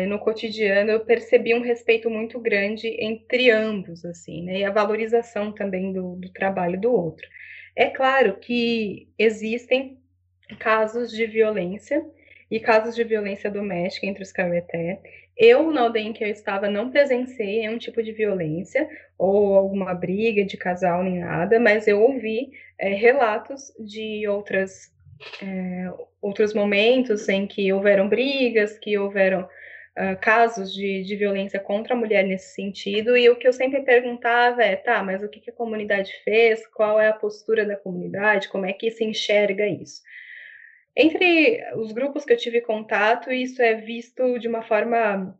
no 0.08 0.18
cotidiano 0.18 0.90
eu 0.90 1.00
percebi 1.00 1.54
um 1.54 1.60
respeito 1.60 2.08
muito 2.08 2.40
grande 2.40 2.88
entre 2.98 3.50
ambos, 3.50 4.04
assim, 4.04 4.42
né? 4.42 4.60
E 4.60 4.64
a 4.64 4.70
valorização 4.70 5.52
também 5.52 5.92
do, 5.92 6.16
do 6.16 6.30
trabalho 6.32 6.80
do 6.80 6.90
outro. 6.92 7.26
É 7.74 7.90
claro 7.90 8.38
que 8.38 9.08
existem 9.18 9.98
casos 10.58 11.10
de 11.10 11.26
violência 11.26 12.04
e 12.50 12.58
casos 12.60 12.94
de 12.94 13.04
violência 13.04 13.50
doméstica 13.50 14.06
entre 14.06 14.22
os 14.22 14.32
Cameté. 14.32 15.00
Eu, 15.36 15.70
na 15.70 15.82
aldeia 15.82 16.04
em 16.04 16.12
que 16.12 16.24
eu 16.24 16.28
estava, 16.28 16.70
não 16.70 16.90
presenciei 16.90 17.60
nenhum 17.60 17.76
tipo 17.76 18.02
de 18.02 18.12
violência 18.12 18.88
ou 19.18 19.54
alguma 19.54 19.92
briga 19.92 20.44
de 20.44 20.56
casal 20.56 21.02
nem 21.02 21.18
nada, 21.18 21.60
mas 21.60 21.86
eu 21.86 22.00
ouvi 22.00 22.50
é, 22.78 22.94
relatos 22.94 23.72
de 23.78 24.26
outras, 24.26 24.90
é, 25.42 25.92
outros 26.22 26.54
momentos 26.54 27.28
em 27.28 27.46
que 27.46 27.70
houveram 27.70 28.08
brigas, 28.08 28.78
que 28.78 28.96
houveram 28.96 29.46
uh, 29.98 30.20
casos 30.20 30.72
de, 30.72 31.02
de 31.02 31.16
violência 31.16 31.58
contra 31.58 31.94
a 31.94 31.96
mulher 31.96 32.24
nesse 32.24 32.54
sentido, 32.54 33.16
e 33.16 33.28
o 33.28 33.36
que 33.36 33.46
eu 33.46 33.52
sempre 33.52 33.82
perguntava 33.82 34.62
é, 34.62 34.76
tá, 34.76 35.02
mas 35.02 35.22
o 35.22 35.28
que, 35.28 35.40
que 35.40 35.50
a 35.50 35.54
comunidade 35.54 36.12
fez, 36.24 36.66
qual 36.68 37.00
é 37.00 37.08
a 37.08 37.14
postura 37.14 37.64
da 37.64 37.76
comunidade, 37.76 38.48
como 38.48 38.66
é 38.66 38.72
que 38.72 38.90
se 38.90 39.04
enxerga 39.04 39.66
isso? 39.66 40.02
Entre 40.96 41.62
os 41.76 41.92
grupos 41.92 42.24
que 42.24 42.32
eu 42.32 42.38
tive 42.38 42.62
contato, 42.62 43.30
isso 43.30 43.60
é 43.60 43.74
visto 43.74 44.38
de 44.38 44.48
uma 44.48 44.62
forma 44.62 45.38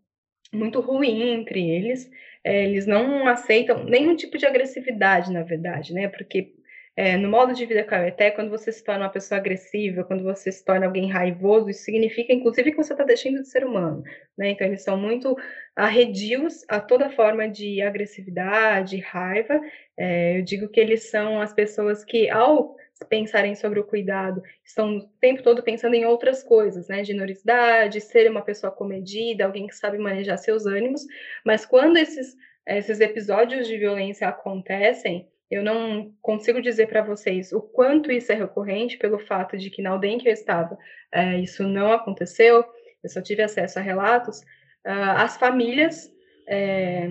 muito 0.53 0.81
ruim 0.81 1.33
entre 1.33 1.67
eles. 1.71 2.11
É, 2.45 2.65
eles 2.65 2.87
não 2.87 3.27
aceitam 3.27 3.83
nenhum 3.85 4.15
tipo 4.15 4.37
de 4.37 4.47
agressividade, 4.47 5.33
na 5.33 5.43
verdade, 5.43 5.95
né? 5.95 6.09
Porque 6.09 6.56
é, 6.97 7.15
no 7.19 7.29
modo 7.29 7.53
de 7.53 7.67
vida 7.67 7.85
Kawete, 7.85 8.31
quando 8.31 8.49
você 8.49 8.73
se 8.73 8.83
torna 8.83 9.05
uma 9.05 9.11
pessoa 9.11 9.39
agressiva, 9.39 10.03
quando 10.03 10.25
você 10.25 10.51
se 10.51 10.65
torna 10.65 10.87
alguém 10.87 11.11
raivoso, 11.11 11.69
isso 11.69 11.85
significa, 11.85 12.33
inclusive, 12.33 12.71
que 12.71 12.77
você 12.79 12.95
está 12.95 13.05
deixando 13.05 13.43
de 13.43 13.49
ser 13.49 13.67
humano. 13.67 14.03
Né? 14.37 14.49
Então, 14.51 14.67
eles 14.67 14.83
são 14.83 14.97
muito 14.97 15.37
arredios 15.77 16.65
a 16.69 16.81
toda 16.81 17.11
forma 17.11 17.47
de 17.47 17.83
agressividade, 17.83 18.99
raiva. 18.99 19.61
É, 19.95 20.39
eu 20.39 20.43
digo 20.43 20.69
que 20.71 20.81
eles 20.81 21.11
são 21.11 21.39
as 21.39 21.53
pessoas 21.53 22.03
que, 22.03 22.31
ao 22.31 22.75
pensarem 23.11 23.55
sobre 23.55 23.79
o 23.79 23.85
cuidado, 23.85 24.43
estão 24.65 24.97
o 24.97 25.07
tempo 25.21 25.43
todo 25.43 25.63
pensando 25.63 25.95
em 25.95 26.07
outras 26.07 26.43
coisas, 26.43 26.89
né? 26.89 27.05
Generosidade, 27.05 28.01
ser 28.01 28.31
uma 28.31 28.41
pessoa 28.41 28.73
comedida, 28.73 29.45
alguém 29.45 29.67
que 29.67 29.77
sabe 29.77 29.99
manejar 29.99 30.39
seus 30.39 30.65
ânimos. 30.65 31.05
Mas 31.45 31.67
quando 31.67 31.99
esses, 31.99 32.35
esses 32.67 33.01
episódios 33.01 33.69
de 33.69 33.77
violência 33.77 34.27
acontecem, 34.27 35.29
eu 35.51 35.63
não 35.63 36.13
consigo 36.21 36.61
dizer 36.61 36.89
para 36.89 37.03
vocês 37.03 37.53
o 37.53 37.61
quanto 37.61 38.11
isso 38.11 38.33
é 38.33 38.35
recorrente, 38.35 38.99
pelo 38.99 39.19
fato 39.19 39.57
de 39.57 39.71
que 39.71 39.83
na 39.83 39.91
aldeia 39.91 40.13
em 40.13 40.19
que 40.19 40.29
eu 40.29 40.33
estava, 40.33 40.77
é, 41.13 41.39
isso 41.39 41.63
não 41.63 41.93
aconteceu, 41.93 42.65
eu 43.03 43.11
só 43.11 43.23
tive 43.23 43.43
acesso 43.43 43.79
a 43.79 43.83
relatos. 43.83 44.41
Uh, 44.85 45.15
as 45.17 45.37
famílias 45.37 46.11
é, 46.49 47.09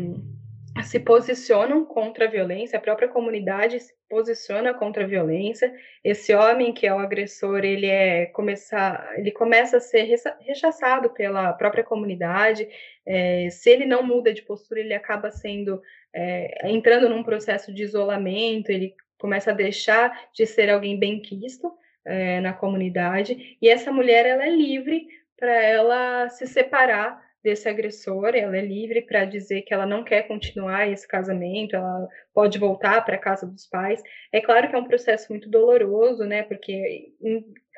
se 0.84 1.00
posicionam 1.00 1.86
contra 1.86 2.26
a 2.26 2.30
violência, 2.30 2.78
a 2.78 2.82
própria 2.82 3.08
comunidade 3.08 3.80
se 3.80 3.94
posiciona 4.10 4.74
contra 4.74 5.04
a 5.04 5.08
violência. 5.08 5.74
Esse 6.04 6.34
homem 6.34 6.74
que 6.74 6.86
é 6.86 6.94
o 6.94 7.00
agressor, 7.00 7.64
ele 7.64 7.88
é 7.88 8.26
começar, 8.28 9.14
ele 9.18 9.32
começa 9.32 9.78
a 9.78 9.80
ser 9.80 10.04
rechaçado 10.42 11.10
pela 11.10 11.54
própria 11.54 11.84
comunidade. 11.84 12.68
É, 13.06 13.50
se 13.50 13.70
ele 13.70 13.86
não 13.86 14.04
muda 14.04 14.34
de 14.34 14.42
postura, 14.42 14.82
ele 14.82 14.94
acaba 14.94 15.32
sendo 15.32 15.82
é, 16.16 16.70
entrando 16.70 17.10
num 17.10 17.24
processo 17.24 17.74
de 17.74 17.84
isolamento. 17.84 18.70
Ele 18.70 18.96
começa 19.20 19.52
a 19.52 19.56
deixar 19.56 20.30
de 20.34 20.46
ser 20.46 20.70
alguém 20.70 20.98
bem 20.98 21.20
quisto 21.20 21.72
é, 22.06 22.40
na 22.40 22.54
comunidade. 22.54 23.58
E 23.62 23.68
essa 23.68 23.92
mulher, 23.92 24.26
ela 24.26 24.46
é 24.46 24.50
livre 24.50 25.08
para 25.38 25.54
ela 25.62 26.30
se 26.30 26.48
separar 26.48 27.24
desse 27.44 27.70
agressor, 27.70 28.34
ela 28.34 28.58
é 28.58 28.62
livre 28.62 29.04
para 29.04 29.24
dizer 29.24 29.62
que 29.62 29.74
ela 29.74 29.86
não 29.86 30.04
quer 30.04 30.24
continuar 30.24 30.90
esse 30.90 31.08
casamento, 31.08 31.76
ela 31.76 32.08
pode 32.34 32.58
voltar 32.58 33.06
para 33.06 33.16
a 33.16 33.20
casa 33.20 33.46
dos 33.46 33.68
pais. 33.68 34.02
É 34.32 34.42
claro 34.42 34.68
que 34.68 34.76
é 34.76 34.80
um 34.80 34.88
processo 34.88 35.32
muito 35.32 35.48
doloroso, 35.48 36.24
né? 36.24 36.42
Porque 36.42 37.14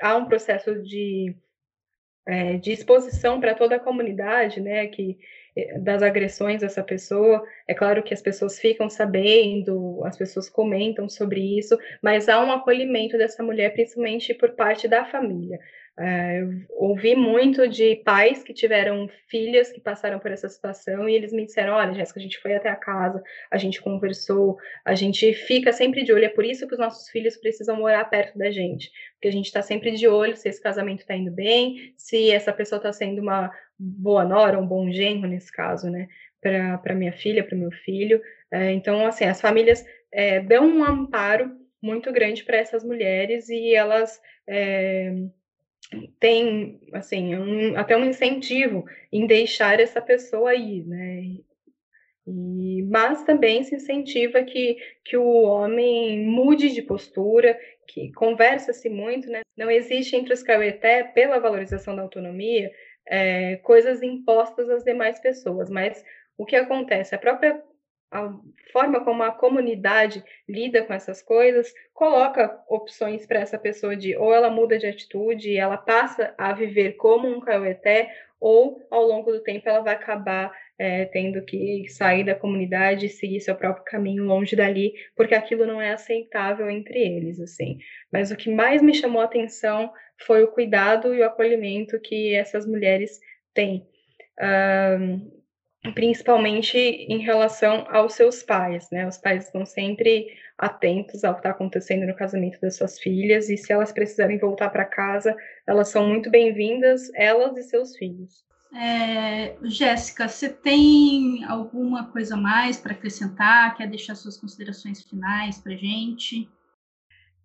há 0.01 0.15
um 0.15 0.25
processo 0.25 0.81
de, 0.83 1.35
é, 2.25 2.55
de 2.57 2.71
exposição 2.71 3.41
para 3.41 3.55
toda 3.55 3.75
a 3.75 3.79
comunidade, 3.79 4.61
né? 4.61 4.87
Que 4.87 5.17
das 5.79 6.03
agressões 6.03 6.61
dessa 6.61 6.83
pessoa. 6.83 7.43
É 7.67 7.73
claro 7.73 8.03
que 8.03 8.13
as 8.13 8.21
pessoas 8.21 8.59
ficam 8.59 8.89
sabendo, 8.89 10.03
as 10.05 10.17
pessoas 10.17 10.49
comentam 10.49 11.09
sobre 11.09 11.57
isso, 11.57 11.77
mas 12.01 12.29
há 12.29 12.43
um 12.43 12.51
acolhimento 12.51 13.17
dessa 13.17 13.43
mulher, 13.43 13.73
principalmente 13.73 14.33
por 14.33 14.51
parte 14.51 14.87
da 14.87 15.05
família. 15.05 15.59
É, 15.99 16.43
ouvi 16.69 17.15
muito 17.15 17.67
de 17.67 17.95
pais 17.95 18.43
que 18.43 18.53
tiveram 18.53 19.09
filhas 19.27 19.71
que 19.71 19.81
passaram 19.81 20.19
por 20.19 20.31
essa 20.31 20.47
situação 20.47 21.09
e 21.09 21.15
eles 21.15 21.33
me 21.33 21.45
disseram: 21.45 21.73
Olha, 21.73 21.93
Jéssica, 21.93 22.19
a 22.19 22.23
gente 22.23 22.37
foi 22.37 22.55
até 22.55 22.69
a 22.69 22.75
casa, 22.75 23.23
a 23.49 23.57
gente 23.57 23.81
conversou, 23.81 24.57
a 24.85 24.93
gente 24.93 25.33
fica 25.33 25.73
sempre 25.73 26.03
de 26.03 26.13
olho. 26.13 26.25
É 26.25 26.29
por 26.29 26.45
isso 26.45 26.67
que 26.67 26.73
os 26.73 26.79
nossos 26.79 27.09
filhos 27.09 27.35
precisam 27.35 27.77
morar 27.77 28.05
perto 28.05 28.37
da 28.37 28.51
gente, 28.51 28.91
porque 29.13 29.27
a 29.27 29.31
gente 29.31 29.47
está 29.47 29.63
sempre 29.63 29.91
de 29.91 30.07
olho 30.07 30.35
se 30.35 30.47
esse 30.47 30.61
casamento 30.61 30.99
está 30.99 31.15
indo 31.15 31.31
bem, 31.31 31.93
se 31.97 32.29
essa 32.29 32.53
pessoa 32.53 32.77
está 32.77 32.93
sendo 32.93 33.19
uma 33.19 33.51
boa 33.79 34.23
nora, 34.23 34.59
um 34.59 34.67
bom 34.67 34.91
genro 34.91 35.27
nesse 35.27 35.51
caso, 35.51 35.89
né, 35.89 36.07
para 36.41 36.93
minha 36.93 37.13
filha, 37.13 37.43
para 37.43 37.57
meu 37.57 37.71
filho. 37.71 38.21
É, 38.51 38.71
então, 38.71 39.05
assim, 39.07 39.25
as 39.25 39.41
famílias 39.41 39.83
é, 40.11 40.39
dão 40.41 40.67
um 40.67 40.83
amparo 40.83 41.51
muito 41.81 42.11
grande 42.11 42.43
para 42.43 42.57
essas 42.57 42.83
mulheres 42.83 43.49
e 43.49 43.73
elas 43.73 44.19
é, 44.47 45.13
tem 46.19 46.79
assim 46.93 47.35
um, 47.35 47.77
até 47.77 47.95
um 47.95 48.05
incentivo 48.05 48.85
em 49.11 49.25
deixar 49.25 49.79
essa 49.79 50.01
pessoa 50.01 50.51
aí, 50.51 50.83
né? 50.83 51.37
E, 52.27 52.83
mas 52.89 53.23
também 53.23 53.63
se 53.63 53.75
incentiva 53.75 54.43
que, 54.43 54.77
que 55.05 55.15
o 55.15 55.43
homem 55.43 56.25
mude 56.25 56.73
de 56.73 56.81
postura, 56.81 57.57
que 57.87 58.11
conversa-se 58.11 58.89
muito, 58.89 59.29
né? 59.29 59.41
Não 59.55 59.71
existe 59.71 60.15
entre 60.15 60.33
os 60.33 60.43
Caueté, 60.43 61.05
pela 61.05 61.39
valorização 61.39 61.95
da 61.95 62.01
autonomia, 62.01 62.69
é, 63.07 63.55
coisas 63.57 64.03
impostas 64.03 64.69
às 64.69 64.83
demais 64.83 65.19
pessoas, 65.21 65.69
mas 65.69 66.03
o 66.37 66.45
que 66.45 66.57
acontece? 66.57 67.15
A 67.15 67.17
própria 67.17 67.63
a 68.11 68.33
forma 68.71 69.03
como 69.03 69.23
a 69.23 69.31
comunidade 69.31 70.23
lida 70.47 70.83
com 70.83 70.93
essas 70.93 71.21
coisas 71.21 71.73
coloca 71.93 72.57
opções 72.69 73.25
para 73.25 73.39
essa 73.39 73.57
pessoa 73.57 73.95
de 73.95 74.15
ou 74.15 74.33
ela 74.33 74.49
muda 74.49 74.77
de 74.77 74.87
atitude 74.87 75.57
ela 75.57 75.77
passa 75.77 76.33
a 76.37 76.53
viver 76.53 76.93
como 76.93 77.27
um 77.27 77.41
caueté 77.41 78.09
ou 78.39 78.85
ao 78.89 79.03
longo 79.03 79.31
do 79.31 79.41
tempo 79.41 79.67
ela 79.67 79.81
vai 79.81 79.95
acabar 79.95 80.51
é, 80.79 81.05
tendo 81.05 81.43
que 81.43 81.87
sair 81.89 82.23
da 82.23 82.35
comunidade 82.35 83.07
e 83.07 83.09
seguir 83.09 83.41
seu 83.41 83.55
próprio 83.55 83.83
caminho 83.83 84.23
longe 84.23 84.55
dali 84.55 84.93
porque 85.15 85.35
aquilo 85.35 85.65
não 85.65 85.81
é 85.81 85.91
aceitável 85.91 86.69
entre 86.69 86.99
eles 86.99 87.39
assim. 87.39 87.79
Mas 88.11 88.31
o 88.31 88.37
que 88.37 88.49
mais 88.49 88.81
me 88.81 88.93
chamou 88.93 89.21
a 89.21 89.25
atenção 89.25 89.91
foi 90.25 90.43
o 90.43 90.51
cuidado 90.51 91.13
e 91.13 91.21
o 91.21 91.25
acolhimento 91.25 91.99
que 91.99 92.33
essas 92.33 92.65
mulheres 92.65 93.19
têm. 93.53 93.87
Um, 94.39 95.36
principalmente 95.93 96.77
em 96.77 97.19
relação 97.19 97.85
aos 97.89 98.13
seus 98.13 98.43
pais, 98.43 98.89
né? 98.91 99.07
Os 99.07 99.17
pais 99.17 99.45
estão 99.45 99.65
sempre 99.65 100.27
atentos 100.57 101.23
ao 101.23 101.33
que 101.33 101.39
está 101.39 101.51
acontecendo 101.51 102.05
no 102.05 102.15
casamento 102.15 102.59
das 102.59 102.75
suas 102.75 102.99
filhas 102.99 103.49
e 103.49 103.57
se 103.57 103.71
elas 103.71 103.91
precisarem 103.91 104.37
voltar 104.37 104.69
para 104.69 104.85
casa, 104.85 105.35
elas 105.67 105.89
são 105.89 106.07
muito 106.07 106.29
bem-vindas, 106.29 107.11
elas 107.13 107.55
e 107.57 107.63
seus 107.63 107.95
filhos. 107.95 108.45
É, 108.75 109.55
Jéssica, 109.63 110.27
você 110.27 110.49
tem 110.49 111.43
alguma 111.45 112.11
coisa 112.11 112.35
mais 112.35 112.77
para 112.77 112.93
acrescentar? 112.93 113.75
Quer 113.77 113.87
deixar 113.87 114.15
suas 114.15 114.37
considerações 114.37 115.03
finais 115.03 115.57
para 115.59 115.75
gente? 115.75 116.49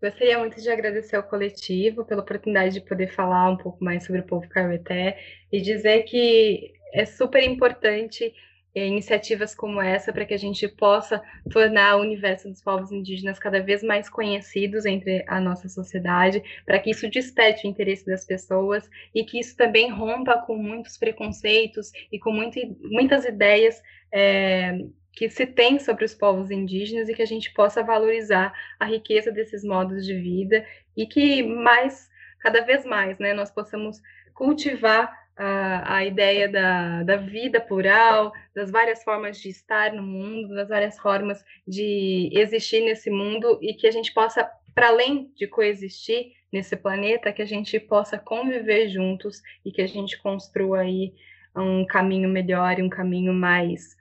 Gostaria 0.02 0.36
muito 0.36 0.60
de 0.60 0.68
agradecer 0.68 1.14
ao 1.14 1.22
coletivo 1.22 2.04
pela 2.04 2.22
oportunidade 2.22 2.74
de 2.74 2.80
poder 2.80 3.14
falar 3.14 3.48
um 3.48 3.56
pouco 3.56 3.84
mais 3.84 4.04
sobre 4.04 4.20
o 4.20 4.26
povo 4.26 4.48
Carueté 4.48 5.16
e 5.52 5.60
dizer 5.60 6.02
que 6.02 6.72
é 6.92 7.04
super 7.04 7.42
importante 7.42 8.32
é, 8.74 8.86
iniciativas 8.86 9.54
como 9.54 9.80
essa 9.80 10.12
para 10.12 10.24
que 10.24 10.32
a 10.32 10.38
gente 10.38 10.66
possa 10.66 11.22
tornar 11.50 11.96
o 11.96 12.00
universo 12.00 12.48
dos 12.48 12.62
povos 12.62 12.90
indígenas 12.90 13.38
cada 13.38 13.60
vez 13.60 13.82
mais 13.82 14.08
conhecidos 14.08 14.86
entre 14.86 15.24
a 15.28 15.40
nossa 15.40 15.68
sociedade, 15.68 16.42
para 16.64 16.78
que 16.78 16.90
isso 16.90 17.08
desperte 17.10 17.66
o 17.66 17.70
interesse 17.70 18.06
das 18.06 18.24
pessoas 18.24 18.88
e 19.14 19.24
que 19.24 19.38
isso 19.38 19.56
também 19.56 19.90
rompa 19.90 20.38
com 20.38 20.56
muitos 20.56 20.96
preconceitos 20.96 21.92
e 22.10 22.18
com 22.18 22.32
muito, 22.32 22.58
muitas 22.80 23.26
ideias 23.26 23.82
é, 24.10 24.78
que 25.12 25.28
se 25.28 25.44
tem 25.44 25.78
sobre 25.78 26.06
os 26.06 26.14
povos 26.14 26.50
indígenas 26.50 27.08
e 27.08 27.14
que 27.14 27.22
a 27.22 27.26
gente 27.26 27.52
possa 27.52 27.82
valorizar 27.82 28.54
a 28.80 28.86
riqueza 28.86 29.30
desses 29.30 29.62
modos 29.62 30.06
de 30.06 30.14
vida 30.14 30.64
e 30.96 31.06
que 31.06 31.42
mais, 31.42 32.08
cada 32.40 32.62
vez 32.62 32.86
mais, 32.86 33.18
né, 33.18 33.34
nós 33.34 33.50
possamos 33.50 34.00
cultivar 34.32 35.21
a, 35.36 35.96
a 35.96 36.04
ideia 36.04 36.48
da, 36.48 37.02
da 37.02 37.16
vida 37.16 37.60
plural, 37.60 38.32
das 38.54 38.70
várias 38.70 39.02
formas 39.02 39.38
de 39.38 39.48
estar 39.48 39.92
no 39.92 40.02
mundo, 40.02 40.54
das 40.54 40.68
várias 40.68 40.98
formas 40.98 41.44
de 41.66 42.30
existir 42.32 42.82
nesse 42.82 43.10
mundo 43.10 43.58
e 43.62 43.74
que 43.74 43.86
a 43.86 43.90
gente 43.90 44.12
possa, 44.12 44.48
para 44.74 44.88
além 44.88 45.32
de 45.34 45.46
coexistir 45.46 46.32
nesse 46.52 46.76
planeta, 46.76 47.32
que 47.32 47.42
a 47.42 47.46
gente 47.46 47.80
possa 47.80 48.18
conviver 48.18 48.88
juntos 48.88 49.42
e 49.64 49.72
que 49.72 49.80
a 49.80 49.86
gente 49.86 50.20
construa 50.20 50.80
aí 50.80 51.14
um 51.56 51.84
caminho 51.86 52.28
melhor 52.28 52.78
e 52.78 52.82
um 52.82 52.88
caminho 52.88 53.32
mais 53.32 53.96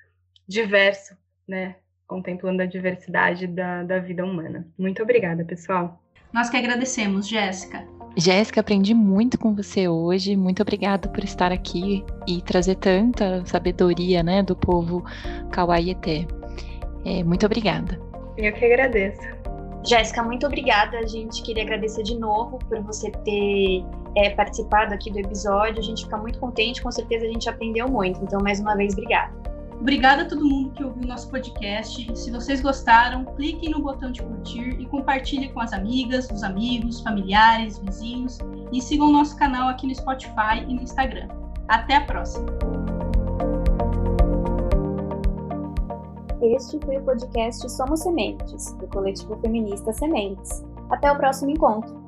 diverso, 0.47 1.17
né? 1.47 1.75
Contemplando 2.07 2.61
a 2.61 2.65
diversidade 2.65 3.47
da, 3.47 3.83
da 3.83 3.99
vida 3.99 4.23
humana. 4.25 4.67
Muito 4.77 5.01
obrigada, 5.01 5.45
pessoal. 5.45 6.01
Nós 6.33 6.49
que 6.49 6.57
agradecemos, 6.57 7.27
Jéssica. 7.27 8.00
Jéssica, 8.15 8.61
aprendi 8.61 8.93
muito 8.93 9.37
com 9.39 9.53
você 9.55 9.87
hoje. 9.87 10.35
Muito 10.35 10.61
obrigada 10.61 11.07
por 11.07 11.23
estar 11.23 11.51
aqui 11.51 12.03
e 12.27 12.41
trazer 12.41 12.75
tanta 12.75 13.45
sabedoria, 13.45 14.21
né, 14.21 14.43
do 14.43 14.55
povo 14.55 15.03
Kawaiete. 15.51 16.27
É, 17.05 17.23
muito 17.23 17.45
obrigada. 17.45 17.99
Eu 18.37 18.53
que 18.53 18.65
agradeço. 18.65 19.21
Jéssica, 19.85 20.21
muito 20.23 20.45
obrigada. 20.45 20.99
A 20.99 21.07
gente 21.07 21.41
queria 21.41 21.63
agradecer 21.63 22.03
de 22.03 22.17
novo 22.19 22.59
por 22.69 22.81
você 22.81 23.09
ter 23.09 23.83
é, 24.15 24.29
participado 24.31 24.93
aqui 24.93 25.11
do 25.11 25.19
episódio. 25.19 25.79
A 25.79 25.83
gente 25.83 26.03
fica 26.03 26.17
muito 26.17 26.39
contente, 26.39 26.81
com 26.81 26.91
certeza 26.91 27.25
a 27.25 27.29
gente 27.29 27.49
aprendeu 27.49 27.87
muito. 27.87 28.23
Então, 28.23 28.39
mais 28.41 28.59
uma 28.59 28.75
vez, 28.75 28.93
obrigada. 28.93 29.50
Obrigada 29.81 30.21
a 30.21 30.25
todo 30.25 30.45
mundo 30.45 30.69
que 30.73 30.83
ouviu 30.83 31.07
nosso 31.07 31.27
podcast. 31.27 32.15
Se 32.15 32.29
vocês 32.29 32.61
gostaram, 32.61 33.25
cliquem 33.35 33.71
no 33.71 33.81
botão 33.81 34.11
de 34.11 34.21
curtir 34.21 34.79
e 34.79 34.85
compartilhe 34.85 35.49
com 35.49 35.59
as 35.59 35.73
amigas, 35.73 36.29
os 36.29 36.43
amigos, 36.43 37.01
familiares, 37.01 37.79
vizinhos 37.79 38.37
e 38.71 38.79
sigam 38.79 39.07
o 39.07 39.11
nosso 39.11 39.35
canal 39.35 39.69
aqui 39.69 39.87
no 39.87 39.95
Spotify 39.95 40.63
e 40.67 40.73
no 40.75 40.83
Instagram. 40.83 41.27
Até 41.67 41.95
a 41.95 42.05
próxima! 42.05 42.45
Este 46.43 46.79
foi 46.85 46.97
o 46.97 47.03
podcast 47.03 47.67
Somos 47.71 48.01
Sementes, 48.01 48.73
do 48.73 48.87
coletivo 48.87 49.35
feminista 49.41 49.91
Sementes. 49.93 50.63
Até 50.91 51.11
o 51.11 51.17
próximo 51.17 51.49
encontro! 51.49 52.00